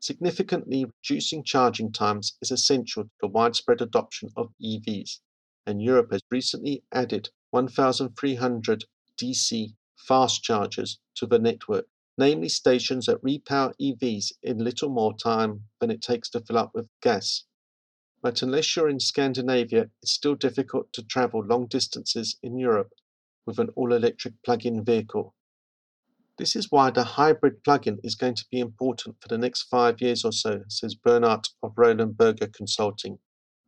Significantly 0.00 0.86
reducing 0.86 1.44
charging 1.44 1.92
times 1.92 2.36
is 2.40 2.50
essential 2.50 3.04
to 3.04 3.10
the 3.20 3.28
widespread 3.28 3.82
adoption 3.82 4.30
of 4.36 4.52
EVs, 4.60 5.20
and 5.66 5.82
Europe 5.82 6.12
has 6.12 6.22
recently 6.30 6.82
added 6.92 7.28
1,300 7.50 8.84
DC 9.18 9.74
fast 9.96 10.42
chargers 10.42 10.98
to 11.14 11.26
the 11.26 11.38
network, 11.38 11.86
namely 12.16 12.48
stations 12.48 13.06
that 13.06 13.22
repower 13.22 13.74
EVs 13.78 14.32
in 14.42 14.64
little 14.64 14.88
more 14.88 15.14
time 15.14 15.64
than 15.78 15.90
it 15.90 16.00
takes 16.00 16.30
to 16.30 16.40
fill 16.40 16.56
up 16.56 16.74
with 16.74 16.88
gas. 17.02 17.44
But 18.22 18.42
unless 18.42 18.74
you're 18.74 18.88
in 18.88 19.00
Scandinavia, 19.00 19.90
it's 20.02 20.12
still 20.12 20.34
difficult 20.34 20.92
to 20.94 21.02
travel 21.02 21.44
long 21.44 21.66
distances 21.66 22.36
in 22.42 22.58
Europe 22.58 22.92
with 23.50 23.58
an 23.58 23.70
all-electric 23.74 24.34
plug-in 24.44 24.84
vehicle. 24.84 25.34
This 26.38 26.54
is 26.54 26.70
why 26.70 26.90
the 26.90 27.02
hybrid 27.02 27.64
plug-in 27.64 27.98
is 28.04 28.14
going 28.14 28.36
to 28.36 28.46
be 28.48 28.60
important 28.60 29.16
for 29.20 29.26
the 29.26 29.38
next 29.38 29.64
five 29.64 30.00
years 30.00 30.24
or 30.24 30.30
so, 30.30 30.62
says 30.68 30.94
Bernard 30.94 31.48
of 31.60 31.72
Roland 31.76 32.16
Berger 32.16 32.46
Consulting, 32.46 33.18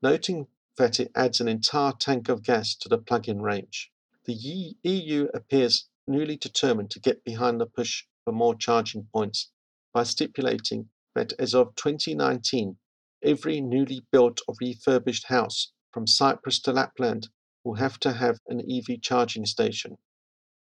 noting 0.00 0.46
that 0.78 1.00
it 1.00 1.10
adds 1.16 1.40
an 1.40 1.48
entire 1.48 1.92
tank 1.98 2.28
of 2.28 2.44
gas 2.44 2.76
to 2.76 2.88
the 2.88 2.96
plug-in 2.96 3.42
range. 3.42 3.90
The 4.24 4.76
EU 4.84 5.26
appears 5.34 5.88
newly 6.06 6.36
determined 6.36 6.92
to 6.92 7.00
get 7.00 7.24
behind 7.24 7.60
the 7.60 7.66
push 7.66 8.04
for 8.24 8.32
more 8.32 8.54
charging 8.54 9.08
points 9.12 9.50
by 9.92 10.04
stipulating 10.04 10.90
that 11.16 11.32
as 11.40 11.56
of 11.56 11.74
2019, 11.74 12.76
every 13.24 13.60
newly 13.60 14.06
built 14.12 14.40
or 14.46 14.54
refurbished 14.60 15.26
house 15.26 15.72
from 15.90 16.06
Cyprus 16.06 16.60
to 16.60 16.72
Lapland 16.72 17.30
will 17.64 17.74
have 17.74 17.98
to 18.00 18.12
have 18.12 18.40
an 18.48 18.60
EV 18.60 19.00
charging 19.00 19.46
station. 19.46 19.98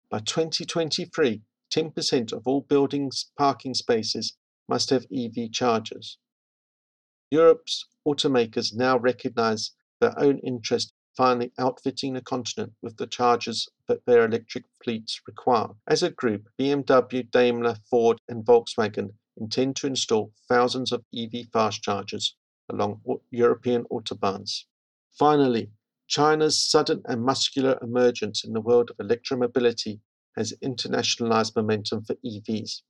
By 0.09 0.19
2023, 0.19 1.41
10% 1.69 2.31
of 2.31 2.47
all 2.47 2.61
buildings' 2.61 3.29
parking 3.37 3.73
spaces 3.73 4.37
must 4.69 4.89
have 4.89 5.05
EV 5.11 5.51
chargers. 5.51 6.17
Europe's 7.29 7.85
automakers 8.07 8.73
now 8.73 8.97
recognize 8.97 9.71
their 9.99 10.17
own 10.17 10.39
interest 10.39 10.89
in 10.89 10.93
finally 11.17 11.51
outfitting 11.57 12.13
the 12.13 12.21
continent 12.21 12.71
with 12.81 12.95
the 12.97 13.07
chargers 13.07 13.67
that 13.87 14.05
their 14.05 14.23
electric 14.23 14.63
fleets 14.83 15.19
require. 15.25 15.69
As 15.87 16.03
a 16.03 16.11
group, 16.11 16.47
BMW, 16.59 17.29
Daimler, 17.31 17.75
Ford, 17.89 18.21
and 18.29 18.45
Volkswagen 18.45 19.13
intend 19.35 19.75
to 19.77 19.87
install 19.87 20.31
thousands 20.47 20.91
of 20.91 21.03
EV 21.13 21.47
fast 21.51 21.81
chargers 21.81 22.35
along 22.69 23.01
European 23.31 23.83
autobahns. 23.85 24.65
Finally, 25.11 25.71
China's 26.07 26.57
sudden 26.57 27.01
and 27.05 27.21
muscular 27.21 27.77
emergence 27.81 28.43
in 28.45 28.53
the 28.53 28.61
world 28.61 28.89
of 28.89 28.97
electromobility 28.97 29.99
has 30.37 30.53
internationalized 30.63 31.55
momentum 31.55 32.03
for 32.03 32.15
EVs. 32.25 32.81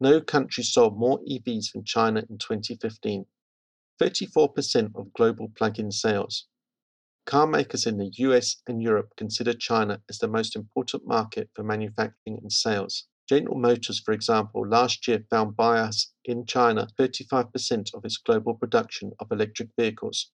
No 0.00 0.20
country 0.20 0.64
sold 0.64 0.98
more 0.98 1.20
EVs 1.24 1.72
than 1.72 1.84
China 1.84 2.24
in 2.30 2.38
2015, 2.38 3.26
34% 4.00 4.90
of 4.94 5.12
global 5.12 5.50
plug 5.56 5.78
in 5.78 5.90
sales. 5.90 6.46
Car 7.26 7.46
makers 7.46 7.86
in 7.86 7.98
the 7.98 8.10
US 8.18 8.62
and 8.66 8.82
Europe 8.82 9.12
consider 9.16 9.52
China 9.52 10.00
as 10.08 10.18
the 10.18 10.28
most 10.28 10.54
important 10.54 11.06
market 11.06 11.50
for 11.54 11.62
manufacturing 11.62 12.38
and 12.40 12.52
sales. 12.52 13.06
General 13.28 13.58
Motors, 13.58 14.00
for 14.00 14.12
example, 14.12 14.66
last 14.66 15.08
year 15.08 15.24
found 15.28 15.56
buyers 15.56 16.12
in 16.24 16.46
China 16.46 16.86
35% 16.98 17.92
of 17.94 18.04
its 18.04 18.16
global 18.18 18.54
production 18.54 19.12
of 19.18 19.32
electric 19.32 19.70
vehicles, 19.76 20.30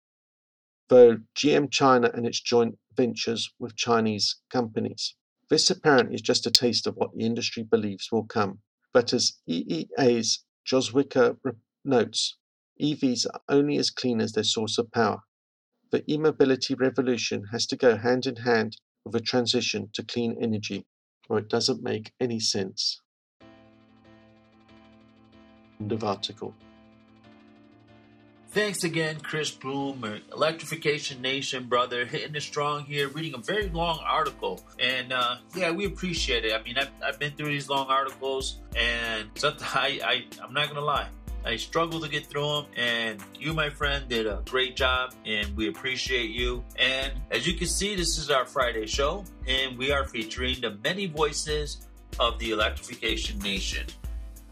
though 0.90 1.18
GM 1.36 1.72
China 1.72 2.10
and 2.14 2.26
its 2.26 2.40
joint 2.40 2.78
ventures 2.96 3.50
with 3.60 3.76
Chinese 3.76 4.38
companies. 4.50 5.16
This 5.50 5.70
apparently 5.70 6.16
is 6.16 6.22
just 6.22 6.46
a 6.46 6.52
taste 6.52 6.88
of 6.88 6.96
what 6.96 7.14
the 7.14 7.26
industry 7.26 7.64
believes 7.64 8.12
will 8.12 8.26
come. 8.26 8.60
But 8.94 9.14
as 9.14 9.34
EEA's 9.50 10.44
Jozwicka 10.66 11.38
notes, 11.86 12.38
EVs 12.82 13.26
are 13.34 13.42
only 13.50 13.78
as 13.78 13.90
clean 13.90 14.22
as 14.22 14.34
their 14.34 14.44
source 14.44 14.78
of 14.78 14.92
power. 14.92 15.22
The 15.92 16.04
e 16.12 16.18
mobility 16.18 16.74
revolution 16.74 17.46
has 17.52 17.66
to 17.68 17.78
go 17.78 17.98
hand 17.98 18.26
in 18.26 18.38
hand 18.38 18.78
with 19.06 19.16
a 19.16 19.22
transition 19.22 19.90
to 19.94 20.04
clean 20.04 20.38
energy, 20.42 20.86
or 21.30 21.40
it 21.40 21.48
doesn't 21.48 21.82
make 21.82 22.14
any 22.20 22.40
sense. 22.40 23.02
End 25.80 25.92
of 25.92 26.04
article. 26.04 26.54
Thanks 28.58 28.84
again, 28.84 29.20
Chris 29.20 29.52
Bloom, 29.52 30.04
Electrification 30.34 31.22
Nation, 31.22 31.68
brother, 31.68 32.06
hitting 32.06 32.34
it 32.34 32.42
strong 32.42 32.86
here, 32.86 33.08
reading 33.08 33.36
a 33.36 33.38
very 33.38 33.70
long 33.70 34.00
article. 34.04 34.66
And 34.80 35.14
uh, 35.14 35.36
yeah, 35.56 35.70
we 35.70 35.86
appreciate 35.86 36.44
it. 36.44 36.54
I 36.54 36.64
mean, 36.64 36.76
I've, 36.76 36.90
I've 37.06 37.20
been 37.20 37.34
through 37.34 37.50
these 37.50 37.70
long 37.70 37.86
articles, 37.88 38.58
and 38.76 39.30
I, 39.44 40.00
I, 40.04 40.26
I'm 40.44 40.54
not 40.56 40.70
going 40.70 40.80
to 40.80 40.84
lie. 40.84 41.08
I 41.46 41.56
struggle 41.58 42.00
to 42.00 42.10
get 42.10 42.26
through 42.26 42.48
them, 42.48 42.66
and 42.76 43.24
you, 43.40 43.54
my 43.54 43.70
friend, 43.70 44.10
did 44.10 44.26
a 44.26 44.42
great 44.50 44.76
job, 44.76 45.14
and 45.24 45.56
we 45.56 45.68
appreciate 45.68 46.32
you. 46.32 46.66
And 46.80 47.14
as 47.30 47.46
you 47.46 47.54
can 47.54 47.68
see, 47.68 47.94
this 47.94 48.18
is 48.18 48.32
our 48.32 48.48
Friday 48.48 48.88
show, 48.88 49.24
and 49.48 49.78
we 49.78 49.92
are 49.92 50.08
featuring 50.08 50.62
the 50.62 50.80
many 50.84 51.06
voices 51.06 51.88
of 52.20 52.40
the 52.40 52.50
Electrification 52.50 53.38
Nation. 53.38 53.86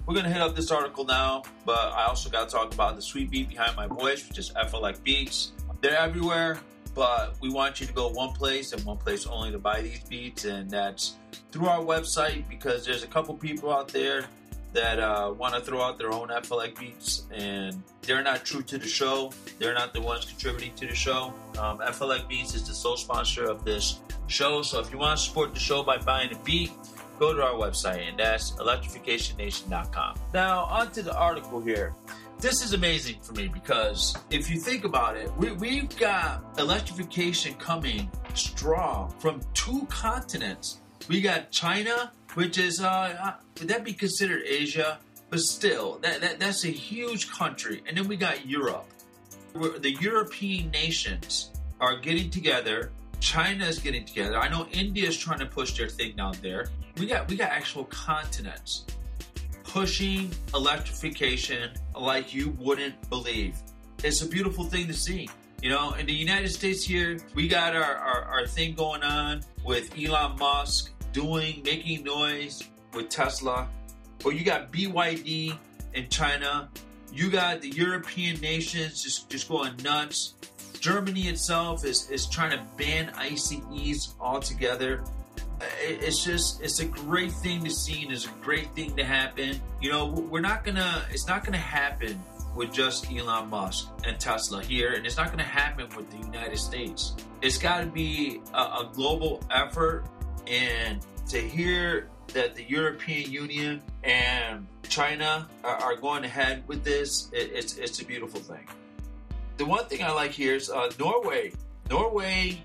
We're 0.08 0.22
to 0.22 0.30
hit 0.30 0.40
up 0.40 0.56
this 0.56 0.70
article 0.70 1.04
now, 1.04 1.42
but 1.66 1.80
I 1.80 2.06
also 2.06 2.30
got 2.30 2.48
to 2.48 2.56
talk 2.56 2.72
about 2.72 2.96
the 2.96 3.02
sweet 3.02 3.32
beat 3.32 3.50
behind 3.50 3.76
my 3.76 3.88
voice, 3.88 4.28
which 4.30 4.38
is 4.38 4.52
FLX 4.52 5.02
Beats. 5.02 5.54
They're 5.82 5.98
everywhere, 5.98 6.60
but 6.94 7.36
we 7.42 7.50
want 7.50 7.82
you 7.82 7.88
to 7.88 7.94
go 7.94 8.10
one 8.10 8.32
place 8.32 8.72
and 8.72 8.86
one 8.86 8.98
place 8.98 9.26
only 9.26 9.52
to 9.52 9.58
buy 9.58 9.82
these 9.82 10.02
beats, 10.04 10.46
and 10.46 10.70
that's 10.70 11.16
through 11.52 11.66
our 11.66 11.80
website 11.80 12.48
because 12.48 12.86
there's 12.86 13.02
a 13.02 13.08
couple 13.08 13.34
people 13.34 13.74
out 13.74 13.88
there 13.88 14.26
that 14.74 15.00
uh, 15.00 15.34
want 15.36 15.56
to 15.56 15.62
throw 15.62 15.82
out 15.82 15.98
their 15.98 16.12
own 16.12 16.28
FLX 16.28 16.80
beats, 16.80 17.24
and 17.34 17.82
they're 18.04 18.22
not 18.22 18.46
true 18.46 18.62
to 18.62 18.78
the 18.78 18.88
show. 18.88 19.32
They're 19.58 19.74
not 19.74 19.92
the 19.92 20.02
ones 20.02 20.26
contributing 20.26 20.76
to 20.76 20.86
the 20.86 20.96
show. 20.96 21.34
Um, 21.58 21.80
FLX 21.80 22.28
Beats 22.28 22.54
is 22.54 22.68
the 22.68 22.76
sole 22.76 22.98
sponsor 22.98 23.46
of 23.46 23.66
this 23.66 24.02
show, 24.28 24.62
so 24.62 24.80
if 24.80 24.92
you 24.92 25.00
want 25.00 25.18
to 25.18 25.26
support 25.26 25.56
the 25.56 25.60
show 25.60 25.82
by 25.82 25.98
buying 25.98 26.32
a 26.32 26.38
beat, 26.44 26.74
go 27.19 27.34
to 27.34 27.43
our 27.43 27.53
website, 27.53 28.07
and 28.07 28.19
that's 28.19 28.51
electrificationnation.com. 28.53 30.19
Now, 30.34 30.65
on 30.65 30.91
to 30.91 31.01
the 31.01 31.15
article 31.17 31.62
here. 31.62 31.93
This 32.39 32.62
is 32.62 32.74
amazing 32.74 33.22
for 33.22 33.31
me 33.34 33.48
because 33.48 34.15
if 34.29 34.50
you 34.50 34.60
think 34.60 34.84
about 34.84 35.15
it, 35.15 35.31
we, 35.38 35.77
have 35.77 35.98
got 35.98 36.43
electrification 36.57 37.53
coming 37.55 38.12
strong 38.34 39.13
from 39.19 39.41
two 39.53 39.86
continents. 39.89 40.79
We 41.07 41.22
got 41.22 41.51
China, 41.51 42.12
which 42.34 42.57
is, 42.57 42.81
uh, 42.81 43.36
would 43.60 43.69
that 43.69 43.86
be 43.86 43.93
considered 43.93 44.43
Asia? 44.45 45.00
but 45.29 45.39
still, 45.39 46.00
that, 46.01 46.22
that 46.22 46.39
that's 46.39 46.63
a 46.65 46.69
huge 46.69 47.29
country. 47.31 47.84
And 47.88 47.98
then 47.98 48.07
we 48.07 48.15
got 48.15 48.45
Europe. 48.48 48.86
Where 49.53 49.79
the 49.79 49.91
European 49.91 50.72
nations 50.72 51.51
are 51.79 51.98
getting 51.98 52.29
together. 52.29 52.91
China 53.19 53.65
is 53.65 53.79
getting 53.79 54.05
together. 54.05 54.38
I 54.38 54.50
know 54.50 54.67
India 54.72 55.07
is 55.07 55.17
trying 55.17 55.39
to 55.39 55.45
push 55.45 55.77
their 55.77 55.88
thing 55.88 56.15
down 56.15 56.36
there. 56.41 56.69
We 56.98 57.08
got 57.08 57.28
we 57.30 57.36
got 57.36 57.52
actual 57.52 57.86
continents 57.86 58.86
pushing 59.75 60.32
electrification 60.54 61.72
like 62.00 62.34
you 62.34 62.56
wouldn't 62.58 63.10
believe. 63.10 63.58
It's 64.04 64.22
a 64.22 64.28
beautiful 64.28 64.64
thing 64.64 64.88
to 64.88 64.94
see. 64.94 65.28
You 65.62 65.70
know, 65.70 65.94
in 65.94 66.06
the 66.06 66.14
United 66.14 66.50
States 66.50 66.86
here, 66.86 67.20
we 67.34 67.50
got 67.50 67.75
our, 67.75 67.84
our, 67.84 68.22
our 68.24 68.48
thing 68.48 68.74
going 68.75 69.04
on 69.04 69.42
with 69.66 69.92
Elon 70.00 70.38
Musk 70.38 70.92
doing, 71.12 71.62
making 71.66 72.06
noise 72.06 72.64
with 72.94 73.10
Tesla. 73.10 73.68
But 74.24 74.32
you 74.32 74.46
got 74.46 74.72
BYD 74.72 75.58
in 75.94 76.10
China. 76.10 76.70
You 77.12 77.30
got 77.30 77.62
the 77.62 77.70
European 77.70 78.40
nations 78.40 79.04
just, 79.04 79.30
just 79.30 79.50
going 79.50 79.75
nuts. 79.84 80.36
Germany 80.80 81.28
itself 81.28 81.84
is, 81.84 82.10
is 82.10 82.28
trying 82.28 82.52
to 82.52 82.64
ban 82.78 83.12
ICEs 83.18 84.14
altogether 84.22 85.04
it's 85.62 86.24
just 86.24 86.62
it's 86.62 86.80
a 86.80 86.86
great 86.86 87.32
thing 87.32 87.64
to 87.64 87.70
see 87.70 88.04
and 88.04 88.12
it's 88.12 88.26
a 88.26 88.34
great 88.42 88.74
thing 88.76 88.96
to 88.96 89.04
happen. 89.04 89.60
You 89.82 89.92
know 89.92 90.08
we're 90.08 90.42
not 90.42 90.64
gonna 90.64 91.06
it's 91.12 91.28
not 91.28 91.44
gonna 91.44 91.58
happen 91.58 92.22
with 92.56 92.72
just 92.74 93.12
elon 93.12 93.50
musk 93.50 93.90
and 94.06 94.18
tesla 94.20 94.64
here 94.64 94.94
and 94.94 95.06
it's 95.06 95.18
not 95.18 95.30
gonna 95.30 95.44
happen 95.44 95.88
with 95.96 96.10
the 96.12 96.18
united 96.18 96.58
states. 96.58 97.16
It's 97.42 97.58
got 97.58 97.82
to 97.82 97.86
be 97.86 98.42
a, 98.54 98.58
a, 98.58 98.90
global 98.94 99.44
effort 99.52 100.06
and 100.48 101.06
to 101.28 101.40
hear 101.40 102.10
that 102.34 102.56
the 102.56 102.64
european 102.64 103.32
union 103.32 103.84
and 104.04 104.66
china 104.88 105.48
are, 105.64 105.76
are 105.76 105.96
going 105.96 106.24
ahead 106.24 106.64
with 106.68 106.84
this 106.84 107.30
it, 107.34 107.52
it's 107.54 107.78
it's 107.78 108.02
a 108.02 108.06
beautiful 108.06 108.40
thing. 108.40 108.68
The 109.58 109.66
one 109.66 109.86
thing 109.86 110.04
i 110.04 110.12
like 110.12 110.32
here 110.32 110.56
is 110.56 110.70
uh, 110.70 110.92
norway. 111.00 111.52
Norway 111.90 112.64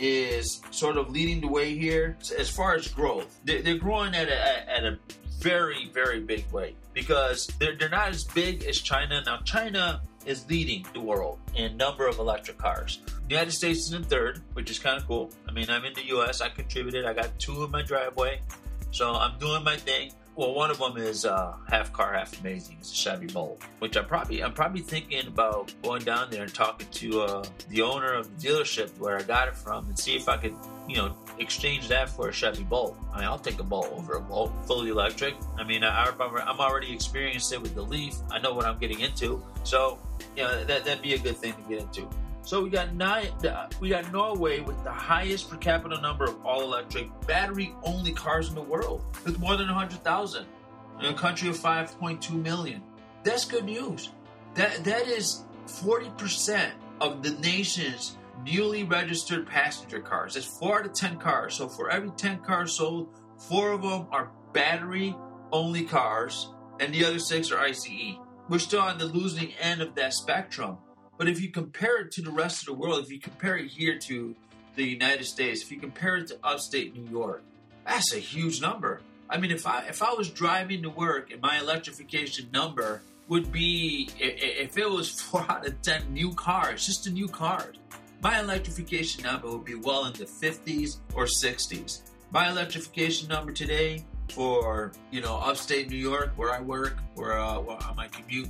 is 0.00 0.62
sort 0.70 0.96
of 0.96 1.10
leading 1.10 1.40
the 1.40 1.48
way 1.48 1.76
here 1.76 2.16
as 2.38 2.48
far 2.48 2.74
as 2.74 2.88
growth. 2.88 3.38
They're 3.44 3.78
growing 3.78 4.14
at 4.14 4.28
a, 4.28 4.70
at 4.70 4.84
a 4.84 4.98
very, 5.38 5.90
very 5.92 6.20
big 6.20 6.50
way 6.52 6.74
because 6.92 7.46
they're, 7.58 7.76
they're 7.76 7.88
not 7.88 8.08
as 8.08 8.24
big 8.24 8.64
as 8.64 8.78
China. 8.78 9.22
Now, 9.24 9.38
China 9.38 10.02
is 10.26 10.48
leading 10.48 10.86
the 10.92 11.00
world 11.00 11.38
in 11.54 11.76
number 11.76 12.06
of 12.06 12.18
electric 12.18 12.58
cars. 12.58 13.00
The 13.06 13.34
United 13.34 13.52
States 13.52 13.80
is 13.80 13.92
in 13.92 14.04
third, 14.04 14.42
which 14.52 14.70
is 14.70 14.78
kind 14.78 14.98
of 14.98 15.06
cool. 15.06 15.30
I 15.48 15.52
mean, 15.52 15.70
I'm 15.70 15.84
in 15.84 15.94
the 15.94 16.06
U.S. 16.08 16.40
I 16.40 16.48
contributed. 16.48 17.06
I 17.06 17.14
got 17.14 17.38
two 17.38 17.64
in 17.64 17.70
my 17.70 17.82
driveway, 17.82 18.40
so 18.90 19.14
I'm 19.14 19.38
doing 19.38 19.64
my 19.64 19.76
thing. 19.76 20.12
Well, 20.40 20.54
one 20.54 20.70
of 20.70 20.78
them 20.78 20.96
is 20.96 21.26
uh, 21.26 21.52
half 21.68 21.92
car, 21.92 22.14
half 22.14 22.40
amazing. 22.40 22.78
It's 22.80 22.90
a 22.90 22.94
Chevy 22.94 23.26
Volt, 23.26 23.60
which 23.78 23.94
I'm 23.94 24.06
probably 24.06 24.42
I'm 24.42 24.54
probably 24.54 24.80
thinking 24.80 25.26
about 25.26 25.74
going 25.82 26.02
down 26.02 26.30
there 26.30 26.44
and 26.44 26.54
talking 26.54 26.86
to 26.92 27.20
uh, 27.20 27.44
the 27.68 27.82
owner 27.82 28.14
of 28.14 28.40
the 28.40 28.48
dealership 28.48 28.88
where 28.96 29.18
I 29.18 29.22
got 29.22 29.48
it 29.48 29.54
from 29.54 29.86
and 29.88 29.98
see 29.98 30.16
if 30.16 30.30
I 30.30 30.38
could, 30.38 30.54
you 30.88 30.96
know, 30.96 31.14
exchange 31.38 31.88
that 31.88 32.08
for 32.08 32.30
a 32.30 32.32
Chevy 32.32 32.62
Bolt. 32.62 32.96
I 33.12 33.18
mean, 33.18 33.26
I'll 33.26 33.38
take 33.38 33.60
a 33.60 33.62
Bolt 33.62 33.92
over 33.92 34.14
a 34.14 34.20
Volt, 34.20 34.50
fully 34.66 34.88
electric. 34.88 35.34
I 35.58 35.64
mean, 35.64 35.84
I, 35.84 36.10
I'm 36.18 36.58
already 36.58 36.90
experienced 36.90 37.52
it 37.52 37.60
with 37.60 37.74
the 37.74 37.82
Leaf. 37.82 38.14
I 38.30 38.38
know 38.38 38.54
what 38.54 38.64
I'm 38.64 38.78
getting 38.78 39.00
into, 39.00 39.42
so 39.64 39.98
you 40.38 40.44
know 40.44 40.64
that 40.64 40.86
that'd 40.86 41.02
be 41.02 41.12
a 41.12 41.18
good 41.18 41.36
thing 41.36 41.52
to 41.52 41.68
get 41.68 41.82
into. 41.82 42.08
So 42.50 42.64
we 42.64 42.70
got 42.70 42.96
nine. 42.96 43.28
We 43.78 43.90
got 43.90 44.10
Norway 44.10 44.58
with 44.58 44.82
the 44.82 44.90
highest 44.90 45.48
per 45.48 45.56
capita 45.56 46.00
number 46.00 46.24
of 46.24 46.44
all-electric 46.44 47.08
battery-only 47.28 48.10
cars 48.10 48.48
in 48.48 48.56
the 48.56 48.60
world, 48.60 49.04
with 49.24 49.38
more 49.38 49.56
than 49.56 49.68
100,000 49.68 50.46
in 50.98 51.06
a 51.06 51.14
country 51.14 51.48
of 51.48 51.56
5.2 51.56 52.32
million. 52.32 52.82
That's 53.22 53.44
good 53.44 53.66
news. 53.66 54.10
That 54.54 54.82
that 54.82 55.06
is 55.06 55.44
40% 55.66 56.72
of 57.00 57.22
the 57.22 57.30
nation's 57.38 58.16
newly 58.44 58.82
registered 58.82 59.46
passenger 59.46 60.00
cars. 60.00 60.34
That's 60.34 60.44
four 60.44 60.80
out 60.80 60.86
of 60.86 60.92
10 60.92 61.18
cars. 61.18 61.54
So 61.54 61.68
for 61.68 61.88
every 61.88 62.10
10 62.10 62.40
cars 62.40 62.72
sold, 62.72 63.10
four 63.38 63.70
of 63.70 63.82
them 63.82 64.08
are 64.10 64.32
battery-only 64.52 65.84
cars, 65.84 66.52
and 66.80 66.92
the 66.92 67.04
other 67.04 67.20
six 67.20 67.52
are 67.52 67.60
ICE. 67.60 68.16
We're 68.48 68.58
still 68.58 68.80
on 68.80 68.98
the 68.98 69.04
losing 69.04 69.52
end 69.60 69.82
of 69.82 69.94
that 69.94 70.14
spectrum 70.14 70.78
but 71.20 71.28
if 71.28 71.42
you 71.42 71.50
compare 71.50 72.00
it 72.00 72.12
to 72.12 72.22
the 72.22 72.30
rest 72.30 72.62
of 72.62 72.64
the 72.64 72.72
world, 72.72 73.04
if 73.04 73.12
you 73.12 73.20
compare 73.20 73.58
it 73.58 73.66
here 73.66 73.98
to 73.98 74.34
the 74.74 74.82
United 74.82 75.24
States, 75.24 75.60
if 75.60 75.70
you 75.70 75.78
compare 75.78 76.16
it 76.16 76.28
to 76.28 76.38
upstate 76.42 76.96
New 76.96 77.06
York, 77.10 77.42
that's 77.86 78.14
a 78.14 78.18
huge 78.18 78.62
number. 78.62 79.02
I 79.28 79.36
mean, 79.36 79.50
if 79.50 79.66
I 79.66 79.84
if 79.86 80.02
I 80.02 80.14
was 80.14 80.30
driving 80.30 80.80
to 80.84 80.88
work 80.88 81.30
and 81.30 81.42
my 81.42 81.58
electrification 81.58 82.48
number 82.54 83.02
would 83.28 83.52
be 83.52 84.08
if 84.18 84.78
it 84.78 84.90
was 84.90 85.10
four 85.20 85.44
out 85.46 85.66
of 85.66 85.82
ten 85.82 86.10
new 86.10 86.32
cars, 86.32 86.86
just 86.86 87.06
a 87.06 87.10
new 87.10 87.28
car, 87.28 87.70
my 88.22 88.40
electrification 88.40 89.22
number 89.22 89.50
would 89.50 89.66
be 89.66 89.74
well 89.74 90.06
in 90.06 90.14
the 90.14 90.24
50s 90.24 91.00
or 91.14 91.26
60s. 91.26 92.00
My 92.30 92.48
electrification 92.48 93.28
number 93.28 93.52
today 93.52 94.06
for 94.30 94.92
you 95.10 95.20
know 95.20 95.36
upstate 95.36 95.90
New 95.90 95.98
York, 95.98 96.32
where 96.36 96.50
I 96.50 96.62
work, 96.62 96.96
where, 97.14 97.38
uh, 97.38 97.60
where 97.60 97.76
on 97.76 97.94
my 97.94 98.08
commute, 98.08 98.48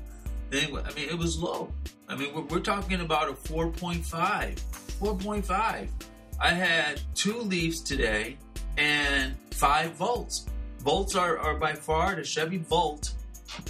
I 0.53 0.93
mean, 0.95 1.09
it 1.09 1.19
was 1.19 1.39
low. 1.39 1.73
I 2.09 2.17
mean, 2.17 2.35
we're, 2.35 2.43
we're 2.43 2.61
talking 2.61 3.01
about 3.01 3.29
a 3.29 3.33
4.5. 3.33 4.03
4.5. 4.05 5.89
I 6.41 6.51
had 6.51 7.01
two 7.15 7.39
Leafs 7.39 7.81
today 7.81 8.37
and 8.77 9.35
five 9.53 9.93
Volts. 9.93 10.47
Volts 10.79 11.15
are, 11.15 11.39
are 11.39 11.55
by 11.55 11.75
far 11.75 12.15
the 12.15 12.25
Chevy 12.25 12.59
Volt 12.59 13.13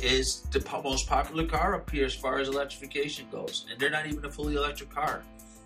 is 0.02 0.42
the 0.52 0.64
most 0.82 1.08
popular 1.08 1.46
car 1.46 1.74
up 1.74 1.90
here 1.90 2.04
as 2.04 2.14
far 2.14 2.38
as 2.38 2.48
electrification 2.48 3.26
goes, 3.32 3.66
and 3.70 3.80
they're 3.80 3.90
not 3.90 4.06
even 4.06 4.24
a 4.24 4.30
fully 4.30 4.54
electric 4.54 4.90
car. 4.90 5.22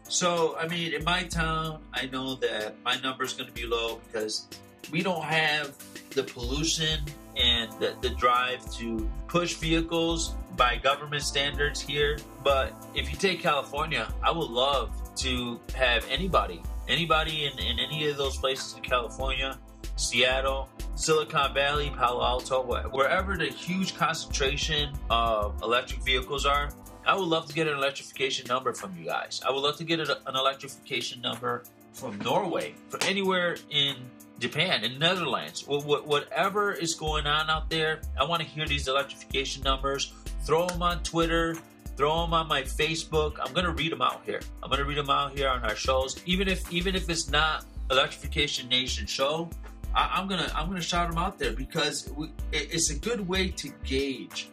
So, 0.08 0.56
I 0.58 0.68
mean, 0.68 0.92
in 0.92 1.04
my 1.04 1.24
town, 1.24 1.82
I 1.92 2.06
know 2.06 2.34
that 2.36 2.74
my 2.84 2.98
number 3.00 3.24
is 3.24 3.32
going 3.32 3.48
to 3.48 3.54
be 3.54 3.66
low 3.66 4.00
because 4.06 4.46
we 4.90 5.02
don't 5.02 5.24
have 5.24 5.74
the 6.10 6.22
pollution 6.22 7.00
and 7.36 7.72
the, 7.80 7.96
the 8.00 8.10
drive 8.10 8.70
to 8.74 9.08
push 9.28 9.54
vehicles 9.54 10.34
by 10.56 10.76
government 10.76 11.22
standards 11.22 11.80
here. 11.80 12.18
But 12.42 12.72
if 12.94 13.10
you 13.10 13.16
take 13.16 13.40
California, 13.40 14.12
I 14.22 14.30
would 14.30 14.50
love 14.50 14.90
to 15.16 15.60
have 15.74 16.06
anybody, 16.10 16.62
anybody 16.88 17.46
in, 17.46 17.58
in 17.58 17.78
any 17.78 18.08
of 18.08 18.16
those 18.16 18.36
places 18.36 18.74
in 18.76 18.82
California, 18.82 19.58
Seattle, 19.96 20.68
Silicon 20.96 21.54
Valley, 21.54 21.92
Palo 21.96 22.24
Alto, 22.24 22.62
wherever 22.90 23.36
the 23.36 23.46
huge 23.46 23.96
concentration 23.96 24.92
of 25.10 25.60
electric 25.62 26.02
vehicles 26.02 26.46
are, 26.46 26.70
I 27.06 27.14
would 27.14 27.28
love 27.28 27.46
to 27.46 27.54
get 27.54 27.68
an 27.68 27.74
electrification 27.74 28.46
number 28.46 28.72
from 28.72 28.96
you 28.96 29.04
guys. 29.04 29.40
I 29.46 29.50
would 29.52 29.60
love 29.60 29.76
to 29.76 29.84
get 29.84 30.00
an 30.00 30.08
electrification 30.26 31.20
number 31.20 31.64
from 31.92 32.18
Norway, 32.18 32.74
from 32.88 33.00
anywhere 33.04 33.56
in 33.70 33.96
Japan, 34.38 34.84
in 34.84 34.98
Netherlands, 34.98 35.64
whatever 35.66 36.72
is 36.72 36.94
going 36.94 37.26
on 37.26 37.50
out 37.50 37.70
there. 37.70 38.00
I 38.18 38.24
want 38.24 38.42
to 38.42 38.48
hear 38.48 38.66
these 38.66 38.88
electrification 38.88 39.62
numbers. 39.62 40.12
Throw 40.44 40.66
them 40.66 40.82
on 40.82 41.02
Twitter. 41.02 41.56
Throw 41.96 42.22
them 42.22 42.34
on 42.34 42.48
my 42.48 42.62
Facebook. 42.62 43.38
I'm 43.40 43.52
gonna 43.52 43.70
read 43.70 43.92
them 43.92 44.02
out 44.02 44.22
here. 44.24 44.40
I'm 44.62 44.70
gonna 44.70 44.84
read 44.84 44.98
them 44.98 45.10
out 45.10 45.36
here 45.36 45.48
on 45.48 45.62
our 45.64 45.76
shows. 45.76 46.20
Even 46.26 46.48
if 46.48 46.70
even 46.72 46.94
if 46.94 47.08
it's 47.08 47.30
not 47.30 47.64
Electrification 47.90 48.68
Nation 48.68 49.06
show, 49.06 49.48
I, 49.94 50.20
am 50.20 50.28
gonna 50.28 50.50
I'm 50.54 50.68
gonna 50.68 50.80
shout 50.80 51.08
them 51.08 51.18
out 51.18 51.38
there 51.38 51.52
because 51.52 52.10
we, 52.16 52.26
it, 52.52 52.68
it's 52.72 52.90
a 52.90 52.98
good 52.98 53.26
way 53.26 53.48
to 53.50 53.70
gauge 53.84 54.48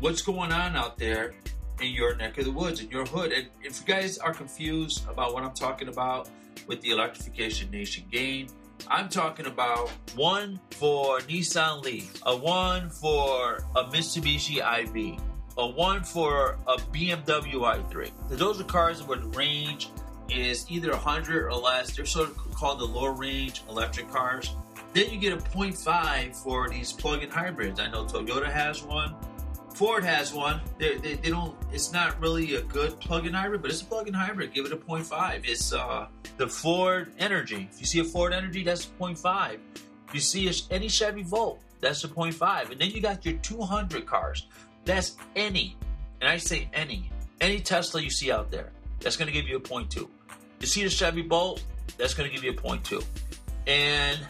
what's 0.00 0.22
going 0.22 0.52
on 0.52 0.76
out 0.76 0.96
there 0.96 1.34
in 1.80 1.90
your 1.90 2.14
neck 2.16 2.38
of 2.38 2.44
the 2.44 2.52
woods, 2.52 2.80
in 2.80 2.90
your 2.90 3.04
hood. 3.04 3.32
And 3.32 3.48
if 3.62 3.80
you 3.80 3.86
guys 3.86 4.18
are 4.18 4.32
confused 4.32 5.08
about 5.08 5.34
what 5.34 5.42
I'm 5.42 5.54
talking 5.54 5.88
about 5.88 6.28
with 6.66 6.80
the 6.80 6.90
Electrification 6.90 7.70
Nation 7.70 8.04
game, 8.10 8.48
I'm 8.88 9.08
talking 9.08 9.46
about 9.46 9.90
one 10.14 10.60
for 10.72 11.20
Nissan 11.20 11.82
Leaf, 11.82 12.20
a 12.24 12.36
one 12.36 12.90
for 12.90 13.64
a 13.74 13.84
Mitsubishi 13.84 14.58
IV, 14.58 15.20
a 15.58 15.66
one 15.66 16.02
for 16.04 16.58
a 16.66 16.76
BMW 16.76 17.54
i3. 17.54 18.10
Those 18.30 18.60
are 18.60 18.64
cars 18.64 19.02
where 19.02 19.18
the 19.18 19.26
range 19.28 19.90
is 20.28 20.66
either 20.70 20.90
100 20.90 21.46
or 21.46 21.54
less. 21.54 21.96
They're 21.96 22.06
sort 22.06 22.30
of 22.30 22.36
called 22.54 22.80
the 22.80 22.84
low 22.84 23.06
range 23.06 23.62
electric 23.68 24.10
cars. 24.10 24.54
Then 24.92 25.10
you 25.10 25.18
get 25.18 25.32
a 25.32 25.36
0.5 25.36 26.36
for 26.36 26.68
these 26.68 26.92
plug-in 26.92 27.30
hybrids. 27.30 27.80
I 27.80 27.88
know 27.88 28.04
Toyota 28.04 28.50
has 28.50 28.82
one. 28.82 29.14
Ford 29.76 30.04
has 30.04 30.32
one. 30.32 30.62
They, 30.78 30.96
they, 30.96 31.14
they, 31.14 31.28
don't. 31.28 31.54
It's 31.70 31.92
not 31.92 32.18
really 32.18 32.54
a 32.54 32.62
good 32.62 32.98
plug-in 32.98 33.34
hybrid, 33.34 33.60
but 33.60 33.70
it's 33.70 33.82
a 33.82 33.84
plug-in 33.84 34.14
hybrid. 34.14 34.54
Give 34.54 34.64
it 34.64 34.72
a 34.72 34.76
0.5. 34.76 35.42
It's 35.44 35.70
uh, 35.70 36.06
the 36.38 36.48
Ford 36.48 37.14
Energi. 37.18 37.68
If 37.70 37.80
you 37.80 37.84
see 37.84 38.00
a 38.00 38.04
Ford 38.04 38.32
Energi, 38.32 38.64
that's 38.64 38.86
a 38.86 39.02
0.5. 39.02 39.58
If 40.08 40.14
you 40.14 40.20
see 40.20 40.48
a, 40.48 40.52
any 40.70 40.88
Chevy 40.88 41.22
Volt, 41.22 41.60
that's 41.82 42.02
a 42.04 42.08
0.5. 42.08 42.70
And 42.70 42.80
then 42.80 42.90
you 42.90 43.02
got 43.02 43.26
your 43.26 43.34
200 43.34 44.06
cars. 44.06 44.46
That's 44.86 45.18
any, 45.34 45.76
and 46.22 46.30
I 46.30 46.38
say 46.38 46.70
any, 46.72 47.10
any 47.42 47.60
Tesla 47.60 48.00
you 48.00 48.08
see 48.08 48.32
out 48.32 48.50
there. 48.50 48.72
That's 49.00 49.18
going 49.18 49.26
to 49.26 49.32
give 49.32 49.46
you 49.46 49.58
a 49.58 49.60
0.2. 49.60 50.08
You 50.60 50.66
see 50.66 50.84
the 50.84 50.90
Chevy 50.90 51.20
Bolt, 51.20 51.62
that's 51.98 52.14
going 52.14 52.30
to 52.30 52.34
give 52.34 52.42
you 52.42 52.52
a 52.52 52.54
0.2. 52.54 53.04
And 53.66 54.26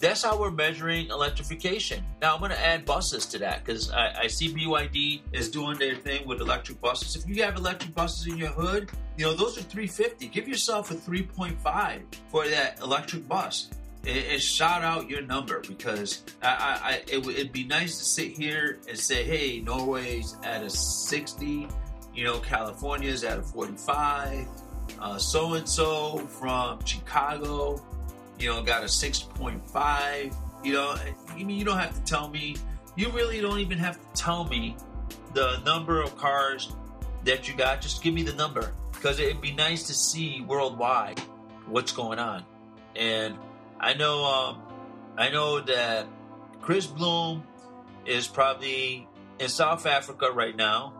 that's 0.00 0.22
how 0.22 0.38
we're 0.38 0.50
measuring 0.50 1.08
electrification. 1.08 2.02
Now 2.22 2.34
I'm 2.34 2.40
going 2.40 2.50
to 2.50 2.60
add 2.60 2.86
buses 2.86 3.26
to 3.26 3.38
that 3.38 3.64
because 3.64 3.92
I, 3.92 4.22
I, 4.22 4.26
see 4.28 4.52
BYD 4.52 5.20
is 5.32 5.50
doing 5.50 5.78
their 5.78 5.94
thing 5.94 6.26
with 6.26 6.40
electric 6.40 6.80
buses. 6.80 7.16
If 7.16 7.28
you 7.28 7.42
have 7.42 7.56
electric 7.56 7.94
buses 7.94 8.26
in 8.26 8.38
your 8.38 8.48
hood, 8.48 8.90
you 9.18 9.26
know 9.26 9.34
those 9.34 9.58
are 9.58 9.62
350. 9.62 10.28
Give 10.28 10.48
yourself 10.48 10.90
a 10.90 10.94
3.5 10.94 12.00
for 12.28 12.48
that 12.48 12.80
electric 12.80 13.28
bus. 13.28 13.68
And 14.06 14.40
shout 14.40 14.82
out 14.82 15.10
your 15.10 15.20
number 15.20 15.60
because 15.60 16.24
I, 16.42 16.80
I, 16.82 17.02
it 17.06 17.26
would 17.26 17.52
be 17.52 17.64
nice 17.64 17.98
to 17.98 18.04
sit 18.04 18.32
here 18.32 18.78
and 18.88 18.98
say, 18.98 19.24
hey, 19.24 19.60
Norway's 19.60 20.36
at 20.42 20.62
a 20.62 20.70
60, 20.70 21.68
you 22.14 22.24
know, 22.24 22.38
California's 22.38 23.24
at 23.24 23.38
a 23.38 23.42
45, 23.42 24.46
so 25.18 25.52
and 25.52 25.68
so 25.68 26.16
from 26.16 26.82
Chicago 26.86 27.84
you 28.40 28.48
know, 28.48 28.62
got 28.62 28.82
a 28.82 28.86
6.5. 28.86 30.34
You 30.64 30.72
know, 30.72 30.96
I 31.28 31.34
mean, 31.36 31.50
you 31.58 31.64
don't 31.64 31.78
have 31.78 31.94
to 31.94 32.02
tell 32.02 32.28
me. 32.28 32.56
You 32.96 33.10
really 33.10 33.40
don't 33.40 33.60
even 33.60 33.78
have 33.78 33.96
to 33.96 34.20
tell 34.20 34.44
me 34.44 34.76
the 35.34 35.58
number 35.60 36.02
of 36.02 36.16
cars 36.16 36.72
that 37.24 37.48
you 37.48 37.54
got. 37.54 37.80
Just 37.80 38.02
give 38.02 38.14
me 38.14 38.22
the 38.22 38.34
number 38.34 38.72
because 38.92 39.18
it'd 39.18 39.40
be 39.40 39.52
nice 39.52 39.84
to 39.84 39.94
see 39.94 40.42
worldwide 40.42 41.20
what's 41.66 41.92
going 41.92 42.18
on. 42.18 42.44
And 42.96 43.36
I 43.78 43.94
know, 43.94 44.24
um, 44.24 44.62
I 45.16 45.30
know 45.30 45.60
that 45.60 46.06
Chris 46.60 46.86
Bloom 46.86 47.44
is 48.04 48.26
probably 48.26 49.08
in 49.38 49.48
South 49.48 49.86
Africa 49.86 50.30
right 50.32 50.54
now, 50.54 50.92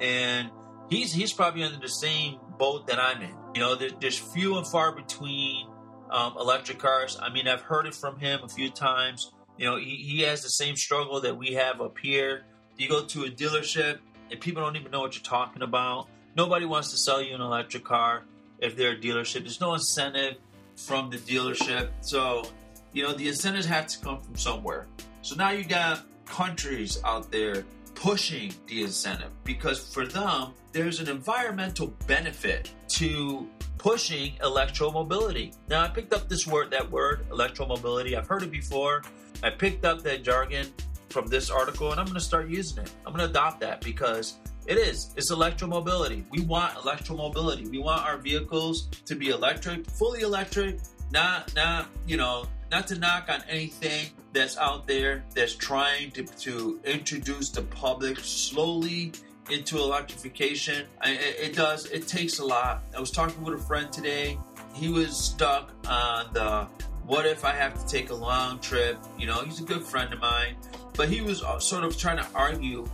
and 0.00 0.50
he's 0.90 1.12
he's 1.12 1.32
probably 1.32 1.62
under 1.62 1.78
the 1.78 1.88
same 1.88 2.38
boat 2.58 2.86
that 2.88 2.98
I'm 2.98 3.22
in. 3.22 3.34
You 3.54 3.60
know, 3.60 3.74
there, 3.74 3.90
there's 4.00 4.18
few 4.18 4.56
and 4.58 4.66
far 4.66 4.92
between 4.92 5.66
um, 6.10 6.36
electric 6.38 6.78
cars. 6.78 7.18
I 7.20 7.30
mean, 7.30 7.48
I've 7.48 7.62
heard 7.62 7.86
it 7.86 7.94
from 7.94 8.18
him 8.18 8.40
a 8.42 8.48
few 8.48 8.70
times. 8.70 9.32
You 9.58 9.66
know, 9.66 9.76
he, 9.76 9.96
he 9.96 10.22
has 10.22 10.42
the 10.42 10.48
same 10.48 10.76
struggle 10.76 11.20
that 11.22 11.36
we 11.36 11.54
have 11.54 11.80
up 11.80 11.96
here. 11.98 12.42
You 12.76 12.88
go 12.88 13.04
to 13.04 13.24
a 13.24 13.28
dealership 13.28 13.98
and 14.30 14.40
people 14.40 14.62
don't 14.62 14.76
even 14.76 14.90
know 14.90 15.00
what 15.00 15.14
you're 15.14 15.22
talking 15.22 15.62
about. 15.62 16.08
Nobody 16.36 16.66
wants 16.66 16.90
to 16.90 16.98
sell 16.98 17.22
you 17.22 17.34
an 17.34 17.40
electric 17.40 17.84
car 17.84 18.24
if 18.58 18.76
they're 18.76 18.92
a 18.92 18.96
dealership. 18.96 19.40
There's 19.40 19.60
no 19.60 19.74
incentive 19.74 20.36
from 20.76 21.10
the 21.10 21.16
dealership. 21.16 21.88
So, 22.00 22.44
you 22.92 23.02
know, 23.02 23.14
the 23.14 23.28
incentives 23.28 23.66
have 23.66 23.86
to 23.86 23.98
come 24.00 24.20
from 24.20 24.36
somewhere. 24.36 24.86
So 25.22 25.34
now 25.34 25.50
you 25.50 25.64
got 25.64 26.04
countries 26.26 27.00
out 27.04 27.30
there 27.30 27.64
pushing 27.94 28.52
the 28.66 28.82
incentive 28.82 29.30
because 29.44 29.92
for 29.92 30.06
them, 30.06 30.52
there's 30.72 31.00
an 31.00 31.08
environmental 31.08 31.88
benefit 32.06 32.70
to 32.88 33.48
pushing 33.78 34.32
electromobility. 34.36 35.54
Now, 35.68 35.82
I 35.82 35.88
picked 35.88 36.12
up 36.12 36.28
this 36.28 36.46
word, 36.46 36.70
that 36.70 36.90
word, 36.90 37.28
electromobility. 37.30 38.16
I've 38.16 38.26
heard 38.26 38.42
it 38.42 38.50
before. 38.50 39.02
I 39.42 39.50
picked 39.50 39.84
up 39.84 40.02
that 40.02 40.22
jargon 40.22 40.66
from 41.08 41.26
this 41.26 41.50
article 41.50 41.90
and 41.92 42.00
I'm 42.00 42.06
going 42.06 42.14
to 42.14 42.24
start 42.24 42.48
using 42.48 42.82
it. 42.82 42.90
I'm 43.06 43.12
going 43.12 43.24
to 43.24 43.30
adopt 43.30 43.60
that 43.60 43.80
because 43.80 44.36
it 44.66 44.78
is. 44.78 45.12
It's 45.16 45.32
electromobility. 45.32 46.24
We 46.30 46.42
want 46.42 46.74
electromobility. 46.74 47.68
We 47.70 47.78
want 47.78 48.04
our 48.04 48.16
vehicles 48.16 48.88
to 49.06 49.14
be 49.14 49.28
electric, 49.28 49.88
fully 49.88 50.22
electric, 50.22 50.80
not, 51.10 51.54
not, 51.54 51.88
you 52.06 52.16
know, 52.16 52.46
not 52.70 52.86
to 52.88 52.98
knock 52.98 53.28
on 53.28 53.42
anything 53.48 54.08
that's 54.32 54.58
out 54.58 54.86
there 54.86 55.24
that's 55.34 55.54
trying 55.54 56.10
to, 56.12 56.24
to 56.24 56.80
introduce 56.84 57.50
the 57.50 57.62
public 57.62 58.18
slowly 58.18 59.12
into 59.50 59.78
electrification. 59.78 60.86
I, 61.00 61.12
it 61.12 61.54
does. 61.54 61.86
It 61.86 62.06
takes 62.06 62.38
a 62.38 62.44
lot. 62.44 62.82
I 62.96 63.00
was 63.00 63.10
talking 63.10 63.42
with 63.42 63.54
a 63.54 63.62
friend 63.62 63.92
today. 63.92 64.38
He 64.74 64.88
was 64.88 65.16
stuck 65.16 65.70
on 65.88 66.32
the 66.32 66.68
what 67.06 67.24
if 67.24 67.44
I 67.44 67.52
have 67.52 67.78
to 67.80 67.86
take 67.86 68.10
a 68.10 68.14
long 68.14 68.58
trip? 68.58 68.98
You 69.16 69.26
know, 69.26 69.40
he's 69.42 69.60
a 69.60 69.64
good 69.64 69.82
friend 69.82 70.12
of 70.12 70.20
mine, 70.20 70.56
but 70.94 71.08
he 71.08 71.20
was 71.20 71.42
uh, 71.42 71.58
sort 71.60 71.84
of 71.84 71.96
trying 71.96 72.16
to 72.16 72.26
argue 72.34 72.84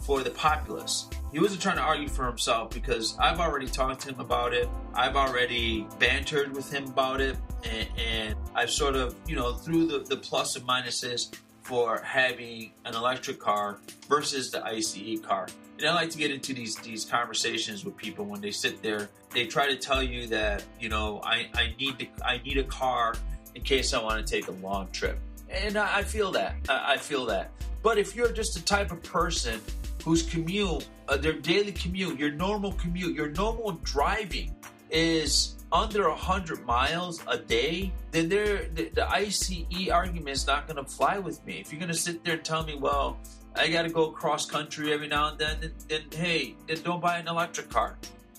for 0.00 0.22
the 0.22 0.30
populace. 0.30 1.08
He 1.32 1.40
wasn't 1.40 1.62
trying 1.62 1.76
to 1.76 1.82
argue 1.82 2.08
for 2.08 2.26
himself 2.26 2.70
because 2.70 3.16
I've 3.18 3.40
already 3.40 3.66
talked 3.66 4.02
to 4.02 4.10
him 4.10 4.20
about 4.20 4.52
it. 4.52 4.68
I've 4.94 5.16
already 5.16 5.86
bantered 5.98 6.54
with 6.54 6.70
him 6.70 6.88
about 6.88 7.22
it, 7.22 7.36
and, 7.64 7.88
and 7.96 8.34
I've 8.54 8.70
sort 8.70 8.96
of, 8.96 9.16
you 9.26 9.36
know, 9.36 9.54
through 9.54 9.86
the, 9.86 10.00
the 10.00 10.16
plus 10.18 10.56
and 10.56 10.66
minuses 10.66 11.34
for 11.62 12.00
having 12.02 12.72
an 12.84 12.94
electric 12.94 13.38
car 13.38 13.78
versus 14.08 14.50
the 14.50 14.64
ICE 14.64 15.20
car. 15.20 15.48
And 15.78 15.88
I 15.88 15.94
like 15.94 16.10
to 16.10 16.18
get 16.18 16.30
into 16.30 16.52
these 16.54 16.76
these 16.76 17.04
conversations 17.04 17.84
with 17.84 17.96
people 17.96 18.24
when 18.24 18.40
they 18.40 18.50
sit 18.50 18.82
there. 18.82 19.08
They 19.30 19.46
try 19.46 19.66
to 19.66 19.76
tell 19.76 20.02
you 20.02 20.26
that 20.28 20.64
you 20.78 20.88
know 20.88 21.20
I, 21.24 21.48
I 21.54 21.74
need 21.78 21.98
to, 22.00 22.06
I 22.24 22.38
need 22.38 22.58
a 22.58 22.64
car 22.64 23.14
in 23.54 23.62
case 23.62 23.94
I 23.94 24.02
want 24.02 24.24
to 24.24 24.30
take 24.30 24.48
a 24.48 24.52
long 24.52 24.88
trip, 24.92 25.18
and 25.50 25.76
I, 25.76 25.98
I 25.98 26.02
feel 26.02 26.30
that 26.32 26.56
I, 26.68 26.94
I 26.94 26.96
feel 26.98 27.26
that. 27.26 27.50
But 27.82 27.98
if 27.98 28.14
you're 28.14 28.30
just 28.30 28.54
the 28.54 28.60
type 28.60 28.92
of 28.92 29.02
person 29.02 29.60
whose 30.04 30.22
commute, 30.22 30.86
uh, 31.08 31.16
their 31.16 31.32
daily 31.32 31.72
commute, 31.72 32.18
your 32.18 32.30
normal 32.30 32.72
commute, 32.72 33.14
your 33.14 33.30
normal 33.30 33.72
driving 33.82 34.54
is 34.90 35.56
under 35.72 36.08
100 36.08 36.66
miles 36.66 37.22
a 37.26 37.38
day, 37.38 37.92
then 38.10 38.28
the, 38.28 38.90
the 38.94 39.08
ICE 39.10 39.88
argument 39.90 40.28
is 40.28 40.46
not 40.46 40.68
going 40.68 40.84
to 40.84 40.90
fly 40.90 41.18
with 41.18 41.44
me. 41.46 41.60
If 41.60 41.72
you're 41.72 41.80
going 41.80 41.92
to 41.92 41.98
sit 41.98 42.22
there 42.24 42.34
and 42.34 42.44
tell 42.44 42.64
me, 42.64 42.76
well, 42.76 43.18
I 43.56 43.68
got 43.68 43.82
to 43.82 43.90
go 43.90 44.10
cross 44.10 44.46
country 44.46 44.92
every 44.92 45.08
now 45.08 45.28
and 45.30 45.38
then, 45.38 45.58
then, 45.60 45.72
then 45.88 46.02
hey, 46.12 46.54
then 46.66 46.82
don't 46.82 47.00
buy 47.00 47.18
an 47.18 47.28
electric 47.28 47.70
car. 47.70 47.96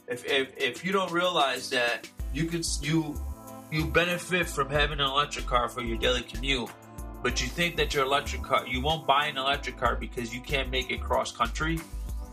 If, 0.08 0.26
if, 0.26 0.50
if 0.58 0.86
you 0.86 0.92
don't 0.92 1.12
realize 1.12 1.70
that 1.72 2.08
you 2.34 2.46
can 2.46 2.62
you 2.82 3.20
you 3.72 3.86
benefit 3.86 4.48
from 4.48 4.70
having 4.70 5.00
an 5.00 5.06
electric 5.06 5.48
car 5.48 5.70
for 5.70 5.82
your 5.82 5.98
daily 5.98 6.22
commute, 6.22 6.70
but 7.24 7.42
you 7.42 7.48
think 7.48 7.76
that 7.78 7.94
your 7.94 8.06
electric 8.06 8.44
car 8.44 8.68
you 8.68 8.82
won't 8.82 9.08
buy 9.08 9.28
an 9.28 9.38
electric 9.38 9.78
car 9.78 9.96
because 9.96 10.34
you 10.34 10.42
can't 10.42 10.70
make 10.70 10.92
it 10.92 11.02
cross 11.02 11.32
country 11.32 11.80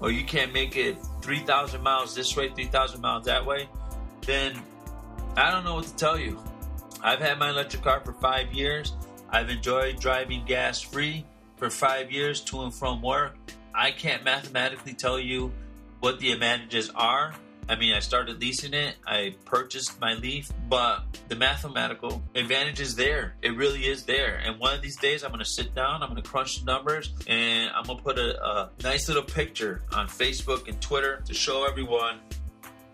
or 0.01 0.11
you 0.11 0.25
can't 0.25 0.53
make 0.53 0.77
it 0.77 0.97
3000 1.23 1.83
miles 1.83 2.15
this 2.15 2.37
way 2.37 2.49
3000 2.49 3.01
miles 3.01 3.25
that 3.25 3.45
way 3.45 3.69
then 4.27 4.53
i 5.37 5.51
don't 5.51 5.65
know 5.65 5.75
what 5.75 5.87
to 5.87 5.97
tell 5.97 6.19
you. 6.19 6.39
I've 7.03 7.21
had 7.21 7.39
my 7.39 7.51
electric 7.51 7.83
car 7.83 8.01
for 8.05 8.13
five 8.15 8.53
years. 8.53 8.95
I've 9.31 9.49
enjoyed 9.49 10.01
driving 10.01 10.45
gas 10.45 10.81
free 10.81 11.25
for 11.57 11.71
five 11.71 12.11
years 12.11 12.41
to 12.43 12.63
and 12.63 12.75
from 12.75 13.01
work. 13.01 13.37
I 13.75 13.91
can't 13.91 14.25
mathematically 14.25 14.95
tell 14.95 15.19
you 15.19 15.53
what 16.01 16.19
the 16.19 16.33
advantages 16.33 16.91
are. 16.95 17.35
I 17.69 17.77
mean, 17.77 17.95
I 17.95 18.01
started 18.01 18.41
leasing 18.41 18.75
it, 18.75 18.97
I 19.07 19.37
purchased 19.45 20.01
my 20.01 20.15
Leaf, 20.15 20.51
but 20.69 21.05
the 21.29 21.37
mathematical 21.37 22.21
advantage 22.35 22.81
is 22.81 22.97
there. 22.97 23.37
It 23.43 23.57
really 23.57 23.87
is 23.87 24.05
there. 24.05 24.43
And 24.45 24.59
one 24.59 24.75
of 24.75 24.83
these 24.83 24.97
days, 24.97 25.23
I'm 25.23 25.31
going 25.31 25.45
to 25.45 25.49
sit 25.49 25.73
down, 25.73 26.03
I'm 26.03 26.11
going 26.11 26.21
to 26.21 26.29
crunch 26.29 26.59
the 26.59 26.65
numbers, 26.65 27.13
and 27.29 27.71
I'm 27.73 27.85
going 27.85 27.99
to 27.99 28.03
put 28.03 28.19
a, 28.19 28.45
a 28.45 28.71
nice 28.83 29.07
little 29.07 29.23
picture 29.23 29.83
on 29.93 30.09
Facebook 30.09 30.67
and 30.67 30.81
Twitter 30.81 31.23
to 31.27 31.33
show 31.33 31.65
everyone 31.65 32.19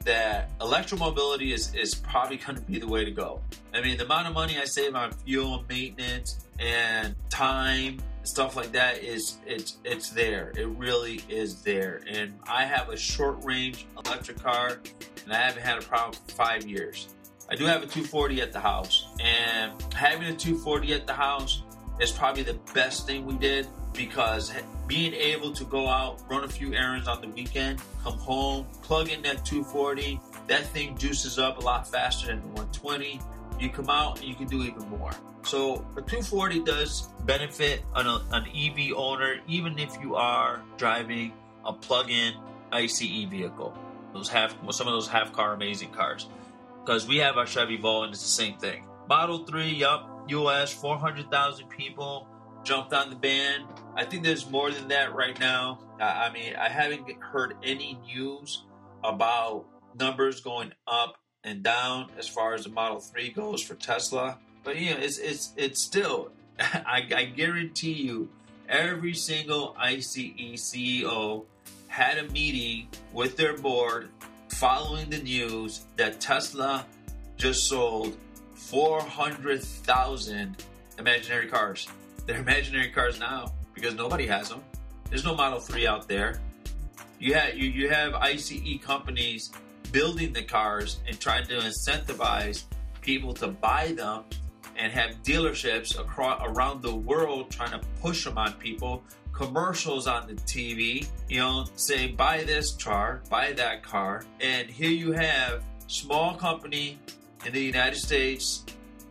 that 0.06 0.58
electromobility 0.60 1.52
is, 1.52 1.74
is 1.74 1.94
probably 1.94 2.38
going 2.38 2.56
to 2.56 2.62
be 2.62 2.78
the 2.78 2.88
way 2.88 3.04
to 3.04 3.10
go. 3.10 3.40
I 3.74 3.82
mean, 3.82 3.98
the 3.98 4.04
amount 4.04 4.28
of 4.28 4.34
money 4.34 4.58
I 4.58 4.64
save 4.64 4.94
on 4.94 5.12
fuel 5.12 5.64
maintenance 5.68 6.46
and 6.58 7.14
time 7.28 7.98
stuff 8.22 8.56
like 8.56 8.72
that 8.72 9.02
is 9.02 9.38
it's 9.46 9.76
it's 9.84 10.10
there. 10.10 10.52
It 10.56 10.68
really 10.68 11.20
is 11.28 11.62
there. 11.62 12.00
And 12.08 12.34
I 12.48 12.64
have 12.64 12.88
a 12.88 12.96
short 12.96 13.44
range 13.44 13.86
electric 14.04 14.42
car, 14.42 14.80
and 15.24 15.32
I 15.32 15.36
haven't 15.36 15.62
had 15.62 15.78
a 15.78 15.82
problem 15.82 16.14
for 16.26 16.34
five 16.34 16.66
years. 16.66 17.08
I 17.48 17.54
do 17.54 17.64
have 17.66 17.82
a 17.82 17.86
240 17.86 18.40
at 18.40 18.52
the 18.52 18.60
house, 18.60 19.06
and 19.20 19.72
having 19.94 20.26
a 20.26 20.36
240 20.36 20.94
at 20.94 21.06
the 21.06 21.12
house 21.12 21.62
is 22.00 22.10
probably 22.10 22.42
the 22.42 22.58
best 22.74 23.06
thing 23.06 23.24
we 23.24 23.36
did 23.36 23.66
because 23.96 24.52
being 24.86 25.14
able 25.14 25.52
to 25.52 25.64
go 25.64 25.88
out, 25.88 26.20
run 26.30 26.44
a 26.44 26.48
few 26.48 26.74
errands 26.74 27.08
on 27.08 27.20
the 27.20 27.28
weekend, 27.28 27.80
come 28.02 28.18
home, 28.18 28.66
plug 28.82 29.08
in 29.08 29.22
that 29.22 29.44
240, 29.44 30.20
that 30.46 30.66
thing 30.66 30.96
juices 30.96 31.38
up 31.38 31.58
a 31.58 31.60
lot 31.60 31.90
faster 31.90 32.28
than 32.28 32.40
the 32.40 32.48
120. 32.48 33.20
You 33.58 33.70
come 33.70 33.88
out 33.88 34.20
and 34.20 34.28
you 34.28 34.34
can 34.34 34.46
do 34.46 34.62
even 34.62 34.88
more. 34.88 35.12
So 35.42 35.86
a 35.96 36.02
240 36.02 36.64
does 36.64 37.08
benefit 37.24 37.82
an, 37.94 38.06
an 38.32 38.46
EV 38.54 38.96
owner, 38.96 39.36
even 39.48 39.78
if 39.78 39.96
you 40.02 40.14
are 40.16 40.60
driving 40.76 41.32
a 41.64 41.72
plug-in 41.72 42.34
ICE 42.72 42.98
vehicle. 42.98 43.76
Those 44.12 44.28
half, 44.28 44.56
some 44.70 44.86
of 44.86 44.92
those 44.92 45.08
half-car 45.08 45.54
amazing 45.54 45.90
cars, 45.90 46.28
because 46.84 47.06
we 47.06 47.18
have 47.18 47.36
our 47.36 47.46
Chevy 47.46 47.76
Volt 47.76 48.04
and 48.04 48.12
it's 48.12 48.22
the 48.22 48.28
same 48.28 48.58
thing. 48.58 48.86
Model 49.08 49.44
3, 49.44 49.68
yup, 49.68 50.24
US, 50.28 50.72
400,000 50.72 51.68
people 51.68 52.26
jumped 52.66 52.92
on 52.92 53.10
the 53.10 53.16
band. 53.16 53.64
I 53.94 54.04
think 54.04 54.24
there's 54.24 54.50
more 54.50 54.70
than 54.70 54.88
that 54.88 55.14
right 55.14 55.38
now. 55.38 55.78
I 56.00 56.30
mean, 56.32 56.56
I 56.56 56.68
haven't 56.68 57.22
heard 57.22 57.54
any 57.62 57.98
news 58.04 58.64
about 59.04 59.66
numbers 59.98 60.40
going 60.40 60.72
up 60.86 61.16
and 61.44 61.62
down 61.62 62.10
as 62.18 62.28
far 62.28 62.54
as 62.54 62.64
the 62.64 62.70
Model 62.70 62.98
3 62.98 63.30
goes 63.30 63.62
for 63.62 63.76
Tesla. 63.76 64.38
But 64.64 64.76
you 64.76 64.90
know, 64.90 64.96
it's 64.98 65.18
it's 65.18 65.52
it's 65.56 65.80
still. 65.80 66.32
I, 66.58 67.06
I 67.14 67.24
guarantee 67.26 67.92
you, 67.92 68.28
every 68.68 69.14
single 69.14 69.76
ICE 69.78 70.32
CEO 70.56 71.44
had 71.86 72.18
a 72.18 72.28
meeting 72.30 72.88
with 73.12 73.36
their 73.36 73.56
board 73.56 74.08
following 74.48 75.08
the 75.08 75.18
news 75.18 75.84
that 75.96 76.20
Tesla 76.20 76.84
just 77.36 77.68
sold 77.68 78.16
400,000 78.54 80.56
imaginary 80.98 81.46
cars. 81.46 81.86
They're 82.26 82.40
imaginary 82.40 82.90
cars 82.90 83.18
now 83.18 83.52
because 83.74 83.94
nobody 83.94 84.26
has 84.26 84.48
them. 84.48 84.62
There's 85.08 85.24
no 85.24 85.34
Model 85.34 85.60
3 85.60 85.86
out 85.86 86.08
there. 86.08 86.40
You 87.18 87.34
have 87.34 87.56
you, 87.56 87.68
you 87.68 87.88
have 87.88 88.14
ICE 88.14 88.78
companies 88.82 89.52
building 89.92 90.32
the 90.32 90.42
cars 90.42 90.98
and 91.06 91.18
trying 91.18 91.46
to 91.46 91.58
incentivize 91.58 92.64
people 93.00 93.32
to 93.34 93.48
buy 93.48 93.92
them 93.96 94.24
and 94.76 94.92
have 94.92 95.22
dealerships 95.22 95.98
across 95.98 96.42
around 96.44 96.82
the 96.82 96.94
world 96.94 97.50
trying 97.50 97.70
to 97.70 97.80
push 98.02 98.24
them 98.24 98.36
on 98.36 98.52
people 98.54 99.02
commercials 99.36 100.06
on 100.06 100.26
the 100.26 100.34
TV, 100.34 101.06
you 101.28 101.38
know, 101.38 101.66
saying 101.76 102.16
buy 102.16 102.42
this 102.44 102.72
car, 102.72 103.22
buy 103.28 103.52
that 103.52 103.82
car. 103.82 104.24
And 104.40 104.68
here 104.68 104.90
you 104.90 105.12
have 105.12 105.62
small 105.88 106.34
company 106.34 106.98
in 107.44 107.52
the 107.52 107.62
United 107.62 107.98
States 107.98 108.64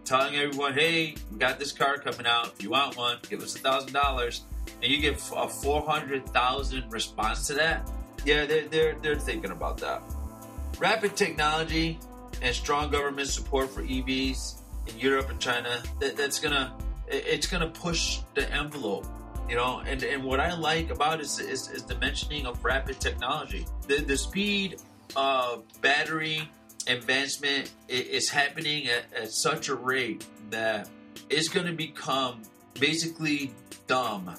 telling 0.05 0.35
everyone, 0.35 0.73
hey, 0.73 1.15
we 1.31 1.37
got 1.37 1.59
this 1.59 1.71
car 1.71 1.97
coming 1.97 2.25
out. 2.25 2.53
If 2.53 2.63
you 2.63 2.69
want 2.69 2.95
one, 2.95 3.17
give 3.29 3.41
us 3.41 3.55
a 3.55 3.59
thousand 3.59 3.93
dollars. 3.93 4.43
And 4.81 4.91
you 4.91 4.99
get 4.99 5.15
a 5.35 5.47
400,000 5.47 6.91
response 6.91 7.47
to 7.47 7.53
that. 7.55 7.89
Yeah, 8.23 8.45
they're, 8.45 8.67
they're, 8.67 8.95
they're 9.01 9.19
thinking 9.19 9.51
about 9.51 9.77
that. 9.79 10.01
Rapid 10.79 11.15
technology 11.15 11.99
and 12.41 12.53
strong 12.53 12.91
government 12.91 13.29
support 13.29 13.69
for 13.69 13.81
EVs 13.81 14.61
in 14.87 14.99
Europe 14.99 15.29
and 15.29 15.39
China, 15.39 15.81
that, 15.99 16.15
that's 16.15 16.39
gonna, 16.39 16.75
it's 17.07 17.47
gonna 17.47 17.69
push 17.69 18.19
the 18.33 18.51
envelope 18.51 19.05
you 19.47 19.55
know 19.55 19.83
and, 19.85 20.01
and 20.01 20.23
what 20.23 20.39
i 20.39 20.53
like 20.55 20.89
about 20.89 21.21
is, 21.21 21.39
is, 21.39 21.69
is 21.69 21.83
the 21.83 21.95
mentioning 21.99 22.47
of 22.47 22.63
rapid 22.65 22.99
technology 22.99 23.65
the, 23.87 23.97
the 23.97 24.17
speed 24.17 24.81
of 25.15 25.63
battery 25.81 26.49
advancement 26.87 27.71
is 27.87 28.29
happening 28.29 28.87
at, 28.87 29.05
at 29.21 29.31
such 29.31 29.69
a 29.69 29.75
rate 29.75 30.25
that 30.49 30.89
it's 31.29 31.49
going 31.49 31.65
to 31.65 31.73
become 31.73 32.41
basically 32.79 33.51
dumb. 33.87 34.33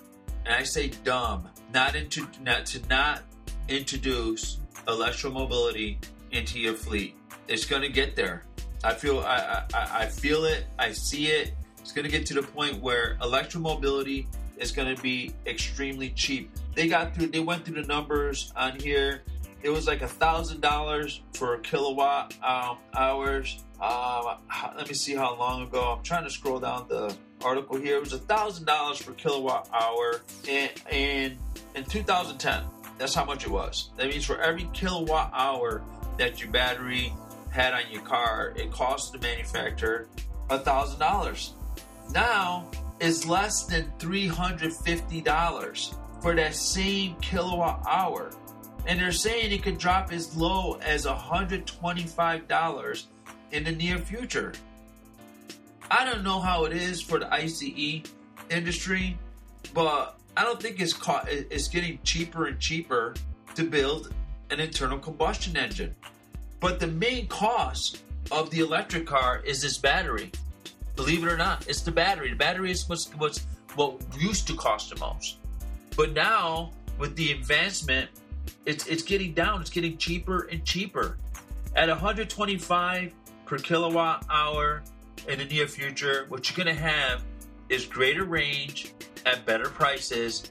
And 0.45 0.55
i 0.55 0.63
say 0.63 0.93
dumb 1.03 1.49
not 1.73 1.97
into 1.97 2.27
not 2.41 2.67
to 2.67 2.87
not 2.89 3.23
introduce 3.69 4.59
electromobility 4.87 5.97
into 6.31 6.59
your 6.59 6.75
fleet. 6.75 7.17
It's 7.49 7.65
going 7.65 7.83
to 7.83 7.89
get 7.89 8.17
there. 8.17 8.45
I 8.85 8.95
feel 8.95 9.21
I, 9.21 9.65
I 9.75 10.03
i 10.03 10.07
feel 10.07 10.45
it. 10.45 10.67
I 10.79 10.93
see 10.93 11.27
it. 11.27 11.55
It's 11.81 11.93
going 11.93 12.05
to 12.05 12.11
get 12.11 12.27
to 12.27 12.35
the 12.35 12.43
point 12.43 12.81
where 12.81 13.17
electromobility 13.21 14.27
is 14.57 14.73
going 14.73 14.95
to 14.95 15.01
be 15.03 15.35
extremely 15.47 16.11
cheap. 16.11 16.51
They 16.75 16.89
got 16.89 17.15
through, 17.15 17.29
they 17.29 17.41
went 17.41 17.65
through 17.65 17.83
the 17.83 17.87
numbers 17.87 18.53
on 18.57 18.79
here. 18.79 19.23
It 19.63 19.71
was 19.71 19.87
like 19.87 20.03
a 20.03 20.09
thousand 20.09 20.61
dollars 20.61 21.23
for 21.35 21.57
kilowatt 21.59 22.35
um, 22.43 22.79
hours. 22.95 23.65
Um, 23.81 24.39
let 24.77 24.89
me 24.89 24.95
see 24.95 25.15
how 25.15 25.37
long 25.37 25.63
ago. 25.63 25.97
I'm 25.97 26.03
trying 26.03 26.25
to 26.25 26.31
scroll 26.31 26.61
down 26.61 26.87
the 26.89 27.15
article 27.43 27.77
here. 27.77 27.97
It 27.97 28.01
was 28.01 28.13
a 28.13 28.19
thousand 28.19 28.67
dollars 28.67 29.03
per 29.03 29.13
kilowatt 29.13 29.69
hour 29.73 30.23
in, 30.49 30.69
in 30.91 31.39
in 31.75 31.85
2010. 31.85 32.63
That's 32.99 33.15
how 33.15 33.25
much 33.25 33.45
it 33.45 33.51
was. 33.51 33.91
That 33.97 34.09
means 34.09 34.25
for 34.25 34.41
every 34.41 34.69
kilowatt 34.73 35.31
hour 35.35 35.83
that 36.19 36.41
your 36.41 36.51
battery 36.51 37.13
had 37.51 37.75
on 37.75 37.83
your 37.91 38.03
car, 38.03 38.55
it 38.57 38.71
cost 38.71 39.13
the 39.13 39.19
manufacturer 39.19 40.09
a 40.51 40.59
thousand 40.59 41.01
dollars. 41.01 41.53
Now 42.13 42.71
it's 43.01 43.27
less 43.27 43.65
than 43.65 43.93
$350 43.99 45.95
for 46.23 46.35
that 46.35 46.55
same 46.55 47.15
kilowatt 47.17 47.85
hour. 47.87 48.31
And 48.87 49.01
they're 49.01 49.13
saying 49.13 49.53
it 49.53 49.63
could 49.63 49.79
drop 49.79 50.13
as 50.13 50.37
low 50.37 50.75
as 50.83 51.07
$125 51.07 53.05
in 53.53 53.65
the 53.65 53.73
near 53.73 53.99
future. 53.99 54.53
I 55.91 56.05
don't 56.05 56.23
know 56.23 56.41
how 56.41 56.65
it 56.65 56.73
is 56.73 57.01
for 57.01 57.19
the 57.19 57.33
ICE 57.33 58.03
industry, 58.51 59.19
but 59.75 60.19
I 60.37 60.45
don't 60.45 60.61
think 60.61 60.81
it's, 60.81 60.95
it's 61.29 61.69
getting 61.69 61.99
cheaper 62.05 62.47
and 62.47 62.61
cheaper 62.61 63.15
to 63.55 63.65
build 63.65 64.13
an 64.51 64.61
internal 64.61 64.99
combustion 64.99 65.57
engine. 65.57 65.95
But 66.61 66.81
the 66.81 66.87
main 66.87 67.27
cost 67.29 68.03
of 68.31 68.51
the 68.51 68.61
electric 68.61 69.07
car 69.07 69.43
is 69.45 69.63
this 69.63 69.79
battery. 69.79 70.31
Believe 70.95 71.25
it 71.25 71.29
or 71.31 71.37
not, 71.37 71.67
it's 71.69 71.83
the 71.83 71.93
battery. 71.93 72.31
The 72.31 72.37
battery 72.37 72.71
is 72.71 72.89
what's, 72.89 73.11
what's 73.15 73.47
what 73.77 74.01
used 74.19 74.47
to 74.49 74.55
cost 74.55 74.91
the 74.91 74.99
most. 74.99 75.37
But 75.97 76.13
now, 76.13 76.73
with 76.99 77.15
the 77.17 77.33
advancement, 77.33 78.11
it's 78.65 78.87
it's 78.87 79.03
getting 79.03 79.33
down. 79.33 79.61
It's 79.61 79.71
getting 79.71 79.97
cheaper 79.97 80.49
and 80.51 80.65
cheaper. 80.65 81.19
At 81.75 81.89
125 81.89 83.13
per 83.45 83.59
kilowatt 83.59 84.25
hour 84.31 84.83
in 85.29 85.39
the 85.39 85.45
near 85.45 85.67
future, 85.67 86.27
what 86.29 86.49
you're 86.49 86.57
gonna 86.57 86.79
have 86.79 87.23
is 87.69 87.85
greater 87.85 88.25
range 88.25 88.93
at 89.25 89.45
better 89.45 89.69
prices 89.69 90.51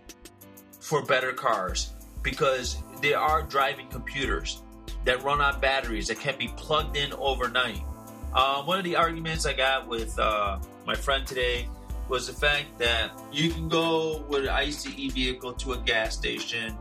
for 0.79 1.01
better 1.01 1.33
cars 1.33 1.93
because 2.21 2.77
they 3.01 3.13
are 3.13 3.43
driving 3.43 3.87
computers 3.87 4.61
that 5.05 5.23
run 5.23 5.41
on 5.41 5.59
batteries 5.59 6.07
that 6.07 6.19
can 6.19 6.37
be 6.37 6.47
plugged 6.57 6.97
in 6.97 7.13
overnight. 7.13 7.81
Um, 8.33 8.65
one 8.65 8.77
of 8.77 8.83
the 8.83 8.95
arguments 8.95 9.45
I 9.45 9.53
got 9.53 9.87
with 9.87 10.17
uh, 10.19 10.59
my 10.85 10.95
friend 10.95 11.25
today 11.25 11.69
was 12.09 12.27
the 12.27 12.33
fact 12.33 12.77
that 12.79 13.11
you 13.31 13.49
can 13.49 13.69
go 13.69 14.23
with 14.27 14.43
an 14.43 14.49
ICE 14.49 14.83
vehicle 14.85 15.53
to 15.53 15.73
a 15.73 15.77
gas 15.77 16.15
station 16.15 16.75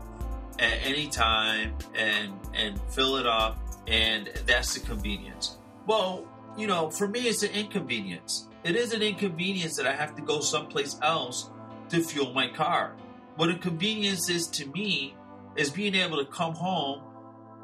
at 0.59 0.79
any 0.83 1.07
time 1.07 1.73
and 1.95 2.33
and 2.53 2.79
fill 2.89 3.17
it 3.17 3.25
up, 3.25 3.59
and 3.87 4.29
that's 4.45 4.73
the 4.73 4.85
convenience. 4.85 5.57
Well, 5.87 6.27
you 6.57 6.67
know, 6.67 6.89
for 6.89 7.07
me, 7.07 7.21
it's 7.21 7.43
an 7.43 7.51
inconvenience. 7.51 8.47
It 8.63 8.75
is 8.75 8.93
an 8.93 9.01
inconvenience 9.01 9.77
that 9.77 9.85
I 9.85 9.93
have 9.93 10.15
to 10.15 10.21
go 10.21 10.39
someplace 10.39 10.97
else 11.01 11.49
to 11.89 12.01
fuel 12.01 12.33
my 12.33 12.47
car. 12.47 12.95
What 13.35 13.49
a 13.49 13.55
convenience 13.55 14.29
is 14.29 14.47
to 14.47 14.65
me 14.67 15.15
is 15.55 15.69
being 15.69 15.95
able 15.95 16.17
to 16.17 16.25
come 16.25 16.55
home, 16.55 17.01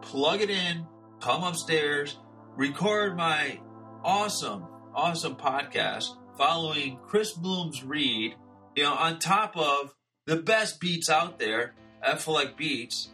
plug 0.02 0.42
it 0.42 0.50
in, 0.50 0.86
come 1.20 1.44
upstairs, 1.44 2.18
record 2.56 3.16
my 3.16 3.60
awesome, 4.04 4.66
awesome 4.94 5.36
podcast 5.36 6.06
following 6.38 7.00
Chris 7.08 7.34
Bloom's 7.34 7.84
read, 7.84 8.36
you 8.76 8.84
know, 8.84 8.94
on 8.94 9.20
top 9.20 9.56
of 9.56 9.94
the 10.26 10.38
best 10.38 10.80
beats 10.80 11.10
out 11.10 11.40
there, 11.40 11.76
FLX 12.06 12.56
Beats. 12.56 13.10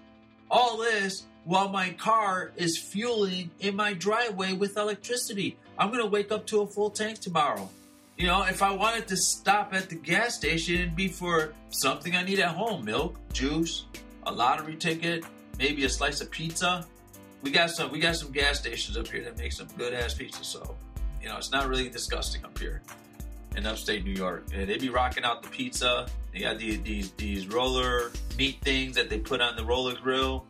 All 0.49 0.77
this 0.77 1.25
while 1.45 1.69
my 1.69 1.91
car 1.91 2.51
is 2.55 2.77
fueling 2.77 3.51
in 3.59 3.75
my 3.75 3.93
driveway 3.93 4.53
with 4.53 4.77
electricity. 4.77 5.57
I'm 5.77 5.89
going 5.89 6.01
to 6.01 6.09
wake 6.09 6.31
up 6.31 6.45
to 6.47 6.61
a 6.61 6.67
full 6.67 6.89
tank 6.89 7.19
tomorrow. 7.19 7.69
You 8.17 8.27
know, 8.27 8.43
if 8.43 8.63
I 8.63 8.71
wanted 8.71 9.07
to 9.09 9.17
stop 9.17 9.73
at 9.73 9.89
the 9.89 9.95
gas 9.95 10.35
station, 10.35 10.75
it'd 10.75 10.95
be 10.95 11.07
for 11.07 11.53
something 11.69 12.15
I 12.15 12.23
need 12.23 12.39
at 12.39 12.49
home 12.49 12.83
milk, 12.83 13.15
juice, 13.31 13.85
a 14.25 14.31
lottery 14.31 14.75
ticket, 14.75 15.23
maybe 15.59 15.85
a 15.85 15.89
slice 15.89 16.19
of 16.21 16.31
pizza 16.31 16.85
we 17.41 17.51
got 17.51 17.69
some 17.69 17.91
we 17.91 17.99
got 17.99 18.15
some 18.15 18.31
gas 18.31 18.59
stations 18.59 18.97
up 18.97 19.07
here 19.07 19.23
that 19.23 19.37
make 19.37 19.53
some 19.53 19.67
good 19.77 19.93
ass 19.93 20.13
pizza. 20.13 20.43
So 20.43 20.75
you 21.21 21.29
know 21.29 21.37
it's 21.37 21.51
not 21.51 21.67
really 21.67 21.89
disgusting 21.89 22.43
up 22.43 22.57
here 22.57 22.81
in 23.57 23.65
upstate 23.65 24.05
New 24.05 24.11
York. 24.11 24.45
And 24.53 24.69
they 24.69 24.77
be 24.77 24.89
rocking 24.89 25.23
out 25.23 25.43
the 25.43 25.49
pizza. 25.49 26.07
They 26.31 26.39
got 26.39 26.59
these 26.59 26.81
these 26.83 27.11
these 27.11 27.47
roller 27.47 28.11
meat 28.37 28.59
things 28.61 28.95
that 28.95 29.09
they 29.09 29.19
put 29.19 29.41
on 29.41 29.55
the 29.57 29.65
roller 29.65 29.95
grill. 29.95 30.45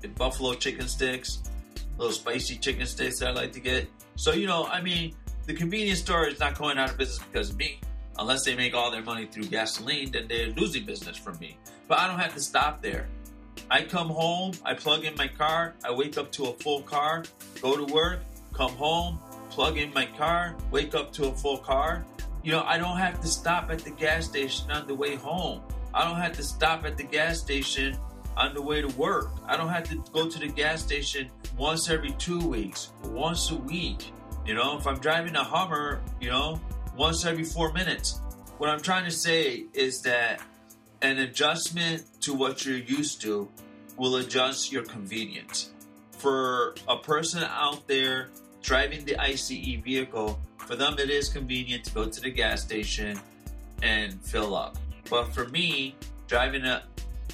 The 0.00 0.08
buffalo 0.08 0.54
chicken 0.54 0.88
sticks, 0.88 1.42
little 1.98 2.12
spicy 2.12 2.56
chicken 2.56 2.86
sticks 2.86 3.20
that 3.20 3.28
I 3.28 3.32
like 3.32 3.52
to 3.52 3.60
get. 3.60 3.88
So 4.16 4.32
you 4.32 4.46
know, 4.46 4.64
I 4.66 4.80
mean, 4.80 5.14
the 5.44 5.54
convenience 5.54 6.00
store 6.00 6.26
is 6.26 6.40
not 6.40 6.58
going 6.58 6.78
out 6.78 6.90
of 6.90 6.98
business 6.98 7.18
because 7.30 7.50
of 7.50 7.56
me. 7.56 7.78
Unless 8.18 8.44
they 8.44 8.56
make 8.56 8.74
all 8.74 8.90
their 8.90 9.02
money 9.02 9.26
through 9.26 9.44
gasoline, 9.44 10.10
then 10.10 10.26
they're 10.26 10.48
losing 10.48 10.86
business 10.86 11.18
from 11.18 11.38
me. 11.38 11.58
But 11.86 11.98
I 11.98 12.08
don't 12.08 12.18
have 12.18 12.34
to 12.34 12.40
stop 12.40 12.80
there. 12.80 13.06
I 13.70 13.82
come 13.82 14.08
home, 14.08 14.52
I 14.64 14.74
plug 14.74 15.04
in 15.04 15.14
my 15.16 15.28
car, 15.28 15.74
I 15.84 15.92
wake 15.92 16.16
up 16.16 16.32
to 16.32 16.46
a 16.46 16.52
full 16.54 16.82
car, 16.82 17.24
go 17.60 17.76
to 17.76 17.92
work, 17.92 18.20
come 18.54 18.70
home, 18.72 19.18
plug 19.50 19.76
in 19.76 19.92
my 19.92 20.06
car, 20.06 20.54
wake 20.70 20.94
up 20.94 21.12
to 21.14 21.26
a 21.28 21.32
full 21.32 21.58
car. 21.58 22.04
You 22.46 22.52
know, 22.52 22.62
I 22.64 22.78
don't 22.78 22.96
have 22.98 23.20
to 23.22 23.26
stop 23.26 23.72
at 23.72 23.80
the 23.80 23.90
gas 23.90 24.24
station 24.24 24.70
on 24.70 24.86
the 24.86 24.94
way 24.94 25.16
home. 25.16 25.62
I 25.92 26.04
don't 26.04 26.20
have 26.20 26.32
to 26.34 26.44
stop 26.44 26.84
at 26.86 26.96
the 26.96 27.02
gas 27.02 27.40
station 27.40 27.98
on 28.36 28.54
the 28.54 28.62
way 28.62 28.80
to 28.80 28.86
work. 28.96 29.32
I 29.48 29.56
don't 29.56 29.70
have 29.70 29.88
to 29.88 29.96
go 30.12 30.28
to 30.28 30.38
the 30.38 30.46
gas 30.46 30.80
station 30.80 31.28
once 31.58 31.90
every 31.90 32.12
two 32.12 32.38
weeks, 32.38 32.92
once 33.02 33.50
a 33.50 33.56
week. 33.56 34.12
You 34.46 34.54
know, 34.54 34.78
if 34.78 34.86
I'm 34.86 35.00
driving 35.00 35.34
a 35.34 35.42
Hummer, 35.42 36.00
you 36.20 36.30
know, 36.30 36.60
once 36.96 37.24
every 37.26 37.42
four 37.42 37.72
minutes. 37.72 38.20
What 38.58 38.70
I'm 38.70 38.80
trying 38.80 39.06
to 39.06 39.10
say 39.10 39.64
is 39.74 40.02
that 40.02 40.40
an 41.02 41.18
adjustment 41.18 42.04
to 42.20 42.32
what 42.32 42.64
you're 42.64 42.78
used 42.78 43.22
to 43.22 43.48
will 43.96 44.14
adjust 44.14 44.70
your 44.70 44.84
convenience. 44.84 45.72
For 46.12 46.76
a 46.86 46.96
person 46.96 47.42
out 47.42 47.88
there 47.88 48.28
driving 48.66 49.04
the 49.04 49.16
ICE 49.18 49.48
vehicle, 49.48 50.38
for 50.58 50.74
them 50.74 50.98
it 50.98 51.08
is 51.08 51.28
convenient 51.28 51.84
to 51.84 51.94
go 51.94 52.04
to 52.04 52.20
the 52.20 52.30
gas 52.30 52.62
station 52.62 53.18
and 53.80 54.20
fill 54.22 54.56
up. 54.56 54.76
But 55.08 55.32
for 55.32 55.46
me, 55.48 55.94
driving 56.26 56.64
an 56.64 56.80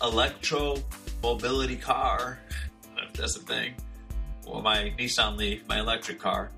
electro 0.02 0.76
mobility 1.22 1.76
car, 1.76 2.38
if 2.98 3.14
that's 3.14 3.36
a 3.36 3.40
thing, 3.40 3.72
or 4.46 4.60
my 4.60 4.92
Nissan 4.98 5.38
Leaf, 5.38 5.66
my 5.66 5.80
electric 5.80 6.20
car, 6.20 6.50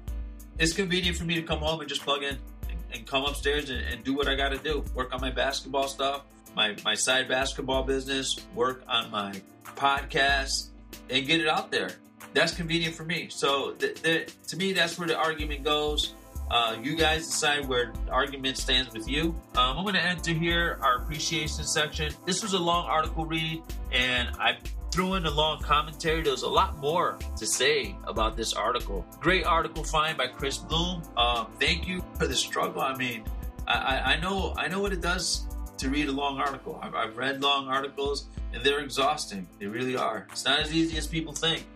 it's 0.59 0.73
convenient 0.73 1.17
for 1.17 1.25
me 1.25 1.37
to 1.37 1.43
come 1.43 1.61
home 1.61 1.79
and 1.79 1.89
just 1.89 2.03
plug 2.03 2.25
in 2.25 2.37
and, 2.69 2.79
and 2.93 3.07
come 3.07 3.25
upstairs 3.25 3.71
and, 3.71 3.81
and 3.81 4.03
do 4.03 4.13
what 4.13 4.27
I 4.27 4.35
got 4.35 4.49
to 4.49 4.59
do. 4.59 4.85
Work 4.93 5.15
on 5.15 5.21
my 5.21 5.31
basketball 5.31 5.87
stuff, 5.87 6.23
my 6.57 6.75
my 6.85 6.95
side 6.95 7.29
basketball 7.29 7.85
business, 7.85 8.37
work 8.57 8.83
on 8.89 9.09
my 9.13 9.41
podcast, 9.65 10.69
and 11.11 11.27
get 11.27 11.41
it 11.41 11.49
out 11.49 11.71
there. 11.71 11.91
That's 12.33 12.55
convenient 12.55 12.95
for 12.95 13.05
me. 13.05 13.29
So 13.31 13.73
th- 13.73 14.03
th- 14.03 14.33
to 14.49 14.57
me, 14.57 14.73
that's 14.73 14.99
where 14.99 15.09
the 15.09 15.17
argument 15.17 15.65
goes. 15.65 16.15
Uh, 16.51 16.77
you 16.83 16.95
guys 16.97 17.27
decide 17.27 17.67
where 17.67 17.93
the 18.07 18.13
argument 18.13 18.59
stands 18.59 18.93
with 18.93 19.09
you. 19.09 19.35
Um, 19.57 19.79
I'm 19.79 19.83
going 19.83 19.95
to 19.95 20.03
enter 20.03 20.33
here 20.33 20.79
our 20.83 20.99
appreciation 20.99 21.65
section. 21.65 22.13
This 22.27 22.43
was 22.43 22.53
a 22.53 22.59
long 22.59 22.87
article 22.87 23.25
read, 23.25 23.63
and 23.93 24.29
I 24.39 24.59
threw 24.91 25.15
in 25.15 25.27
a 25.27 25.31
long 25.31 25.61
commentary. 25.61 26.23
There 26.23 26.33
was 26.33 26.43
a 26.43 26.49
lot 26.49 26.79
more 26.79 27.19
to 27.37 27.47
say 27.47 27.97
about 28.05 28.37
this 28.37 28.53
article. 28.53 29.05
Great 29.21 29.45
article 29.45 29.83
find 29.83 30.17
by 30.19 30.29
Chris 30.29 30.59
Bloom. 30.59 31.03
Um, 31.17 31.49
thank 31.59 31.89
you 31.89 32.05
for 32.19 32.27
the 32.27 32.37
struggle. 32.37 32.83
I 32.83 32.97
mean, 32.97 33.25
I, 33.67 34.15
I, 34.15 34.21
know 34.21 34.55
I 34.57 34.69
know 34.69 34.81
what 34.81 34.93
it 34.93 35.01
does 35.01 35.47
to 35.79 35.89
read 35.89 36.09
a 36.09 36.13
long 36.13 36.39
article. 36.39 36.79
I've, 36.83 36.95
I've 36.95 37.17
read 37.17 37.43
long 37.43 37.69
articles, 37.69 38.27
and 38.53 38.63
they're 38.63 38.81
exhausting. 38.81 39.49
They 39.59 39.67
really 39.67 39.97
are. 39.97 40.27
It's 40.31 40.45
not 40.45 40.61
as 40.61 40.73
easy 40.73 40.97
as 40.99 41.07
people 41.07 41.33
think. 41.33 41.67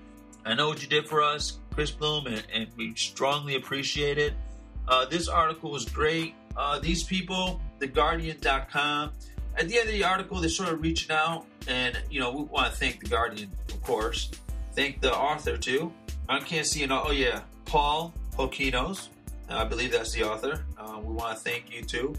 I 0.49 0.55
know 0.55 0.67
what 0.67 0.81
you 0.81 0.89
did 0.89 1.07
for 1.07 1.23
us, 1.23 1.59
Chris 1.75 1.91
Bloom, 1.91 2.27
and, 2.27 2.43
and 2.51 2.69
we 2.75 2.95
strongly 2.95 3.57
appreciate 3.57 4.17
it. 4.17 4.33
Uh, 4.89 5.05
this 5.05 5.29
article 5.29 5.71
was 5.71 5.85
great. 5.85 6.35
Uh, 6.57 6.79
these 6.79 7.03
people, 7.03 7.61
TheGuardian.com, 7.81 9.13
at 9.59 9.69
the 9.69 9.79
end 9.79 9.89
of 9.91 9.95
the 9.95 10.05
article, 10.05 10.41
they're 10.41 10.49
sort 10.49 10.71
of 10.71 10.81
reaching 10.81 11.15
out, 11.15 11.45
and 11.67 12.01
you 12.11 12.19
know 12.19 12.33
we 12.33 12.45
want 12.45 12.73
to 12.73 12.79
thank 12.79 13.01
The 13.01 13.11
Guardian, 13.11 13.51
of 13.69 13.83
course. 13.83 14.31
Thank 14.73 15.03
the 15.03 15.15
author 15.15 15.59
too. 15.59 15.93
I 16.31 16.41
can't 16.41 16.65
see 16.65 16.83
an 16.83 16.93
oh 16.93 17.11
yeah, 17.11 17.43
Paul 17.67 18.15
Hockenos. 18.35 19.09
I 19.51 19.65
believe 19.65 19.93
that's 19.93 20.13
the 20.13 20.25
author. 20.25 20.65
Uh, 20.79 20.99
we 20.99 21.13
want 21.13 21.37
to 21.37 21.45
thank 21.45 21.71
you 21.71 21.83
too. 21.83 22.15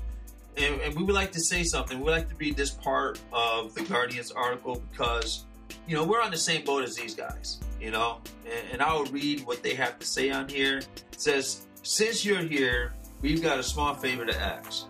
And, 0.55 0.79
and, 0.81 0.95
we 0.95 1.03
would 1.03 1.15
like 1.15 1.31
to 1.31 1.39
say 1.39 1.63
something. 1.63 1.97
We 1.97 2.05
would 2.05 2.11
like 2.11 2.29
to 2.29 2.35
read 2.35 2.57
this 2.57 2.71
part 2.71 3.19
of 3.31 3.73
the 3.73 3.83
Guardian's 3.83 4.31
article 4.31 4.83
because, 4.91 5.45
you 5.87 5.95
know, 5.95 6.05
we're 6.05 6.21
on 6.21 6.31
the 6.31 6.37
same 6.37 6.63
boat 6.63 6.83
as 6.83 6.95
these 6.95 7.15
guys, 7.15 7.59
you 7.79 7.91
know, 7.91 8.21
and, 8.45 8.73
and 8.73 8.81
I 8.81 8.93
will 8.93 9.05
read 9.05 9.45
what 9.45 9.63
they 9.63 9.73
have 9.75 9.99
to 9.99 10.05
say 10.05 10.29
on 10.29 10.47
here. 10.49 10.77
It 10.77 11.03
says, 11.17 11.65
since 11.83 12.25
you're 12.25 12.41
here, 12.41 12.93
we've 13.21 13.41
got 13.41 13.59
a 13.59 13.63
small 13.63 13.93
favor 13.93 14.25
to 14.25 14.39
ask. 14.39 14.87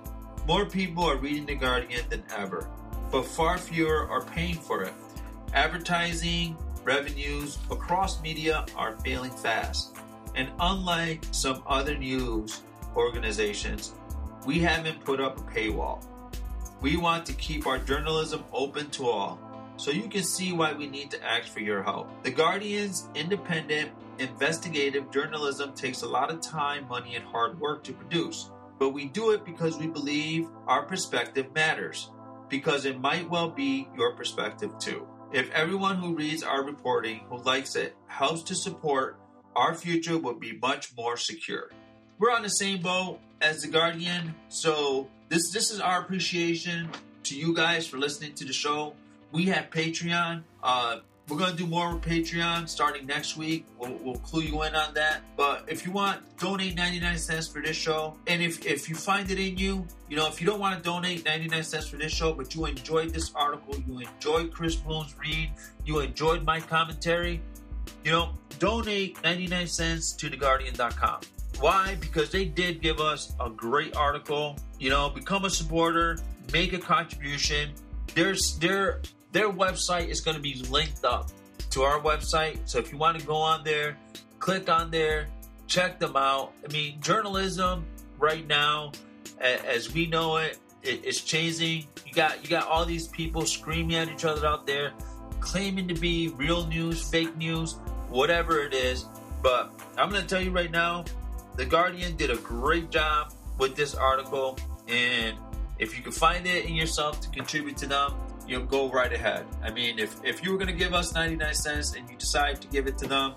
More 0.48 0.66
people 0.66 1.04
are 1.04 1.18
reading 1.18 1.46
The 1.46 1.56
Guardian 1.56 2.04
than 2.10 2.24
ever, 2.36 2.70
but 3.12 3.26
far 3.26 3.58
fewer 3.58 4.10
are 4.10 4.24
paying 4.24 4.56
for 4.56 4.84
it. 4.84 4.94
Advertising 5.54 6.58
revenues 6.84 7.58
across 7.70 8.22
media 8.22 8.66
are 8.76 8.98
failing 9.00 9.32
fast. 9.32 9.96
And 10.36 10.50
unlike 10.60 11.24
some 11.32 11.64
other 11.68 11.98
news 11.98 12.62
organizations, 12.96 13.94
we 14.46 14.60
haven't 14.60 15.04
put 15.04 15.20
up 15.20 15.38
a 15.38 15.42
paywall. 15.52 16.04
We 16.82 16.98
want 16.98 17.26
to 17.26 17.34
keep 17.34 17.68
our 17.68 17.78
journalism 17.78 18.44
open 18.54 18.90
to 18.92 19.08
all, 19.08 19.40
so 19.80 19.92
you 19.92 20.10
can 20.10 20.24
see 20.24 20.52
why 20.52 20.74
we 20.74 20.88
need 20.88 21.10
to 21.12 21.24
ask 21.26 21.48
for 21.48 21.62
your 21.62 21.82
help. 21.82 22.10
The 22.24 22.32
Guardian's 22.32 23.08
independent 23.16 23.92
investigative 24.20 25.10
journalism 25.10 25.74
takes 25.74 26.02
a 26.02 26.08
lot 26.08 26.30
of 26.30 26.42
time, 26.42 26.86
money, 26.90 27.16
and 27.16 27.24
hard 27.24 27.58
work 27.60 27.86
to 27.86 27.94
produce. 27.94 28.52
But 28.78 28.90
we 28.90 29.06
do 29.06 29.32
it 29.32 29.46
because 29.46 29.78
we 29.78 29.88
believe 29.88 30.50
our 30.68 30.84
perspective 30.84 31.54
matters, 31.56 32.10
because 32.50 32.84
it 32.84 33.00
might 33.00 33.30
well 33.30 33.50
be 33.50 33.88
your 33.96 34.16
perspective 34.16 34.72
too. 34.80 35.08
If 35.32 35.50
everyone 35.52 35.96
who 35.96 36.14
reads 36.14 36.44
our 36.44 36.64
reporting, 36.64 37.22
who 37.30 37.42
likes 37.44 37.78
it, 37.78 37.96
helps 38.08 38.44
to 38.44 38.56
support, 38.56 39.18
our 39.56 39.74
future 39.76 40.18
will 40.18 40.34
be 40.34 40.58
much 40.58 40.96
more 40.98 41.16
secure. 41.16 41.70
We're 42.18 42.32
on 42.32 42.44
the 42.44 42.50
same 42.50 42.82
boat 42.82 43.20
as 43.42 43.62
the 43.62 43.70
Guardian, 43.70 44.36
so 44.50 45.08
this 45.30 45.52
this 45.54 45.72
is 45.72 45.80
our 45.80 46.02
appreciation 46.02 46.90
to 47.24 47.38
you 47.38 47.54
guys 47.56 47.88
for 47.88 47.98
listening 47.98 48.34
to 48.36 48.46
the 48.46 48.52
show. 48.52 48.94
We 49.32 49.46
have 49.46 49.70
Patreon. 49.70 50.44
Uh, 50.64 51.00
we're 51.30 51.38
going 51.38 51.52
to 51.52 51.58
do 51.58 51.68
more 51.68 51.94
with 51.94 52.04
Patreon 52.04 52.68
starting 52.68 53.06
next 53.06 53.38
week. 53.38 53.66
We'll, 53.78 53.94
we'll, 54.04 54.16
clue 54.16 54.42
you 54.42 54.64
in 54.64 54.74
on 54.74 54.96
that. 54.96 55.22
But 55.38 55.66
if 55.68 55.86
you 55.86 55.92
want, 55.92 56.22
donate 56.40 56.76
99 56.76 57.18
cents 57.20 57.48
for 57.48 57.62
this 57.62 57.78
show. 57.78 58.16
And 58.26 58.42
if, 58.42 58.66
if 58.66 58.90
you 58.90 58.96
find 58.96 59.30
it 59.30 59.38
in 59.38 59.56
you, 59.58 59.86
you 60.10 60.18
know, 60.18 60.28
if 60.28 60.42
you 60.42 60.48
don't 60.48 60.60
want 60.60 60.76
to 60.78 60.84
donate 60.84 61.26
99 61.26 61.64
cents 61.64 61.88
for 61.88 61.98
this 61.98 62.12
show, 62.12 62.34
but 62.34 62.56
you 62.56 62.66
enjoyed 62.66 63.12
this 63.12 63.32
article, 63.36 63.76
you 63.88 64.00
enjoyed 64.00 64.52
Chris 64.52 64.76
Bloom's 64.76 65.14
read, 65.20 65.52
you 65.86 66.00
enjoyed 66.00 66.44
my 66.44 66.60
commentary, 66.60 67.42
you 68.04 68.12
know, 68.12 68.32
donate 68.58 69.24
99 69.24 69.68
cents 69.68 70.14
to 70.14 70.30
theguardian.com. 70.30 71.22
Why? 71.60 71.96
Because 72.00 72.32
they 72.32 72.46
did 72.46 72.82
give 72.82 73.00
us 73.00 73.34
a 73.40 73.50
great 73.50 73.96
article. 73.96 74.58
You 74.80 74.90
know, 74.90 75.10
become 75.10 75.46
a 75.46 75.50
supporter, 75.50 76.18
make 76.54 76.74
a 76.74 76.80
contribution. 76.80 77.72
There's 78.16 78.58
there 78.58 79.02
their 79.32 79.50
website 79.50 80.08
is 80.08 80.22
going 80.22 80.36
to 80.36 80.42
be 80.42 80.56
linked 80.70 81.06
up 81.06 81.30
to 81.72 81.84
our 81.84 82.00
website. 82.00 82.58
So 82.66 82.80
if 82.80 82.92
you 82.92 82.98
want 82.98 83.20
to 83.20 83.26
go 83.26 83.36
on 83.36 83.64
there, 83.64 83.98
click 84.40 84.70
on 84.70 84.90
there, 84.92 85.28
check 85.68 86.00
them 86.00 86.16
out. 86.16 86.54
I 86.68 86.72
mean, 86.72 87.00
journalism 87.02 87.86
right 88.18 88.46
now, 88.48 88.92
as 89.40 89.94
we 89.94 90.08
know 90.08 90.38
it, 90.38 90.58
it's 90.84 91.22
changing. 91.22 91.86
You 92.06 92.14
got 92.14 92.42
you 92.44 92.50
got 92.50 92.68
all 92.68 92.86
these 92.86 93.08
people 93.08 93.46
screaming 93.46 93.96
at 93.96 94.10
each 94.10 94.26
other 94.26 94.48
out 94.48 94.66
there, 94.66 94.92
claiming 95.40 95.88
to 95.90 95.94
be 95.94 96.30
real 96.30 96.66
news, 96.68 97.08
fake 97.08 97.36
news, 97.38 97.74
whatever 98.10 98.62
it 98.62 98.74
is. 98.74 99.06
But 99.44 99.72
I'm 99.98 100.10
going 100.10 100.22
to 100.22 100.28
tell 100.28 100.42
you 100.42 100.52
right 100.52 100.72
now, 100.72 101.06
the 101.56 101.66
Guardian 101.66 102.16
did 102.16 102.32
a 102.32 102.38
great 102.38 102.90
job 102.90 103.34
with 103.58 103.76
this 103.76 103.94
article, 103.94 104.58
and 104.88 105.38
if 105.78 105.96
you 105.96 106.04
can 106.04 106.12
find 106.12 106.48
it 106.48 106.66
in 106.66 106.76
yourself 106.76 107.22
to 107.22 107.30
contribute 107.30 107.78
to 107.78 107.88
them, 107.88 108.14
you 108.50 108.58
know, 108.58 108.66
go 108.66 108.90
right 108.90 109.14
ahead. 109.14 109.46
I 109.62 109.70
mean, 109.70 110.00
if, 110.00 110.16
if 110.24 110.44
you 110.44 110.52
were 110.52 110.58
going 110.58 110.72
to 110.72 110.74
give 110.74 110.94
us 110.94 111.14
99 111.14 111.54
cents 111.54 111.96
and 111.96 112.10
you 112.10 112.18
decide 112.18 112.60
to 112.62 112.68
give 112.68 112.88
it 112.88 112.98
to 112.98 113.08
them, 113.08 113.36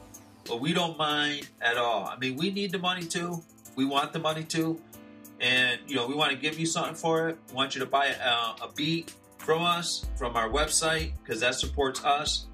well, 0.48 0.58
we 0.58 0.72
don't 0.72 0.96
mind 0.96 1.48
at 1.60 1.76
all. 1.76 2.06
I 2.06 2.16
mean, 2.16 2.36
we 2.36 2.50
need 2.50 2.72
the 2.72 2.78
money 2.78 3.04
too. 3.04 3.42
We 3.76 3.84
want 3.84 4.14
the 4.14 4.18
money 4.18 4.42
too. 4.42 4.80
And, 5.40 5.78
you 5.86 5.96
know, 5.96 6.06
we 6.06 6.14
want 6.14 6.30
to 6.30 6.38
give 6.38 6.58
you 6.58 6.66
something 6.66 6.94
for 6.94 7.28
it. 7.28 7.38
We 7.50 7.54
want 7.54 7.74
you 7.74 7.80
to 7.80 7.86
buy 7.86 8.06
a, 8.06 8.64
a 8.64 8.72
beat 8.74 9.12
from 9.36 9.62
us, 9.62 10.06
from 10.16 10.34
our 10.34 10.48
website, 10.48 11.12
because 11.22 11.40
that 11.40 11.56
supports 11.56 12.02
us. 12.04 12.46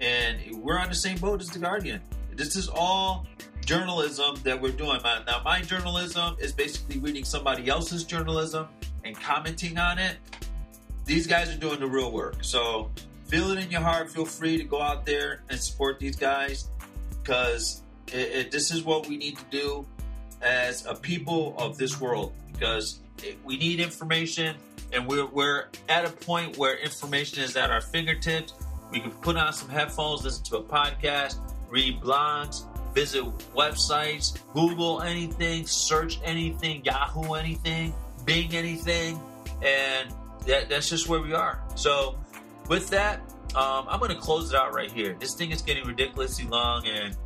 And 0.00 0.38
we're 0.56 0.78
on 0.78 0.88
the 0.88 0.94
same 0.94 1.18
boat 1.18 1.40
as 1.40 1.50
The 1.50 1.58
Guardian. 1.60 2.00
This 2.34 2.56
is 2.56 2.68
all 2.68 3.26
journalism 3.64 4.36
that 4.42 4.60
we're 4.60 4.72
doing. 4.72 5.00
Now, 5.04 5.42
my 5.44 5.60
journalism 5.60 6.36
is 6.40 6.52
basically 6.52 6.98
reading 6.98 7.24
somebody 7.24 7.68
else's 7.68 8.02
journalism 8.02 8.66
and 9.04 9.14
commenting 9.14 9.78
on 9.78 9.98
it 9.98 10.16
these 11.10 11.26
guys 11.26 11.52
are 11.52 11.58
doing 11.58 11.80
the 11.80 11.88
real 11.88 12.12
work. 12.12 12.36
So 12.40 12.88
feel 13.26 13.50
it 13.50 13.58
in 13.58 13.68
your 13.68 13.80
heart. 13.80 14.08
Feel 14.12 14.24
free 14.24 14.58
to 14.58 14.62
go 14.62 14.80
out 14.80 15.04
there 15.04 15.42
and 15.50 15.58
support 15.58 15.98
these 15.98 16.14
guys 16.14 16.68
because 17.10 17.82
this 18.06 18.70
is 18.70 18.84
what 18.84 19.08
we 19.08 19.16
need 19.16 19.36
to 19.36 19.44
do 19.50 19.86
as 20.40 20.86
a 20.86 20.94
people 20.94 21.56
of 21.58 21.76
this 21.76 22.00
world 22.00 22.32
because 22.52 23.00
it, 23.24 23.36
we 23.44 23.56
need 23.56 23.80
information 23.80 24.54
and 24.92 25.04
we're, 25.08 25.26
we're 25.26 25.64
at 25.88 26.04
a 26.04 26.10
point 26.10 26.56
where 26.56 26.76
information 26.76 27.42
is 27.42 27.56
at 27.56 27.72
our 27.72 27.80
fingertips. 27.80 28.54
We 28.92 29.00
can 29.00 29.10
put 29.10 29.36
on 29.36 29.52
some 29.52 29.68
headphones, 29.68 30.22
listen 30.22 30.44
to 30.44 30.58
a 30.58 30.62
podcast, 30.62 31.38
read 31.70 32.00
blogs, 32.00 32.62
visit 32.94 33.24
websites, 33.52 34.38
Google 34.54 35.02
anything, 35.02 35.66
search 35.66 36.20
anything, 36.22 36.84
Yahoo 36.84 37.34
anything, 37.34 37.94
Bing 38.24 38.54
anything, 38.54 39.20
and 39.60 40.14
that, 40.46 40.68
that's 40.68 40.88
just 40.88 41.08
where 41.08 41.20
we 41.20 41.32
are. 41.32 41.62
So, 41.74 42.18
with 42.68 42.88
that, 42.90 43.20
um, 43.54 43.86
I'm 43.88 43.98
going 43.98 44.12
to 44.12 44.20
close 44.20 44.52
it 44.52 44.56
out 44.56 44.74
right 44.74 44.90
here. 44.90 45.16
This 45.18 45.34
thing 45.34 45.50
is 45.50 45.62
getting 45.62 45.86
ridiculously 45.86 46.46
long, 46.46 46.86
and 46.86 47.16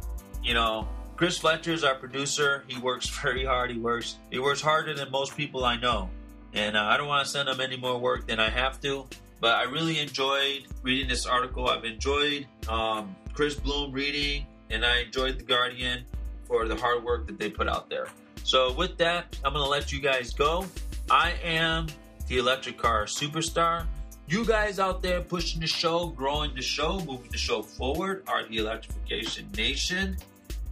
you 0.42 0.54
know, 0.54 0.88
Chris 1.16 1.38
Fletcher 1.38 1.72
is 1.72 1.84
our 1.84 1.94
producer. 1.94 2.64
He 2.66 2.78
works 2.80 3.08
very 3.22 3.44
hard. 3.44 3.70
He 3.70 3.78
works 3.78 4.16
he 4.30 4.38
works 4.38 4.60
harder 4.60 4.94
than 4.94 5.10
most 5.10 5.36
people 5.36 5.64
I 5.64 5.76
know, 5.76 6.10
and 6.52 6.76
uh, 6.76 6.82
I 6.82 6.96
don't 6.96 7.08
want 7.08 7.24
to 7.24 7.30
send 7.30 7.48
him 7.48 7.60
any 7.60 7.76
more 7.76 7.98
work 7.98 8.26
than 8.26 8.40
I 8.40 8.50
have 8.50 8.80
to. 8.82 9.06
But 9.40 9.56
I 9.56 9.64
really 9.64 9.98
enjoyed 9.98 10.66
reading 10.82 11.08
this 11.08 11.26
article. 11.26 11.68
I've 11.68 11.84
enjoyed 11.84 12.46
um, 12.68 13.14
Chris 13.34 13.54
Bloom 13.54 13.92
reading, 13.92 14.46
and 14.70 14.84
I 14.84 15.00
enjoyed 15.00 15.38
the 15.38 15.44
Guardian 15.44 16.04
for 16.44 16.66
the 16.66 16.76
hard 16.76 17.04
work 17.04 17.26
that 17.26 17.38
they 17.38 17.50
put 17.50 17.68
out 17.68 17.90
there. 17.90 18.08
So 18.44 18.72
with 18.72 18.96
that, 18.98 19.36
I'm 19.44 19.52
going 19.52 19.64
to 19.64 19.70
let 19.70 19.92
you 19.92 20.00
guys 20.00 20.32
go. 20.32 20.66
I 21.10 21.34
am 21.42 21.88
the 22.26 22.38
electric 22.38 22.78
car 22.78 23.04
superstar. 23.04 23.86
You 24.26 24.44
guys 24.44 24.78
out 24.78 25.02
there 25.02 25.20
pushing 25.20 25.60
the 25.60 25.66
show, 25.66 26.06
growing 26.06 26.54
the 26.54 26.62
show, 26.62 26.98
moving 27.00 27.30
the 27.30 27.38
show 27.38 27.62
forward 27.62 28.24
are 28.26 28.48
the 28.48 28.56
Electrification 28.56 29.50
Nation. 29.56 30.16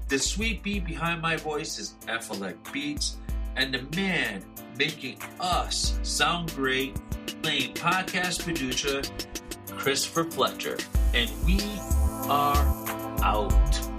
The 0.09 0.19
sweet 0.19 0.63
beat 0.63 0.87
behind 0.87 1.21
my 1.21 1.37
voice 1.37 1.79
is 1.79 1.95
Ephelec 2.07 2.57
Beats, 2.73 3.17
and 3.57 3.75
the 3.75 3.83
man 3.97 4.43
making 4.79 5.19
us 5.41 5.99
sound 6.03 6.55
great, 6.57 6.95
playing 7.43 7.75
podcast 7.75 8.43
producer 8.43 9.03
Christopher 9.77 10.25
Fletcher. 10.25 10.79
And 11.15 11.31
we 11.45 11.61
are 12.29 12.57
out. 13.23 13.92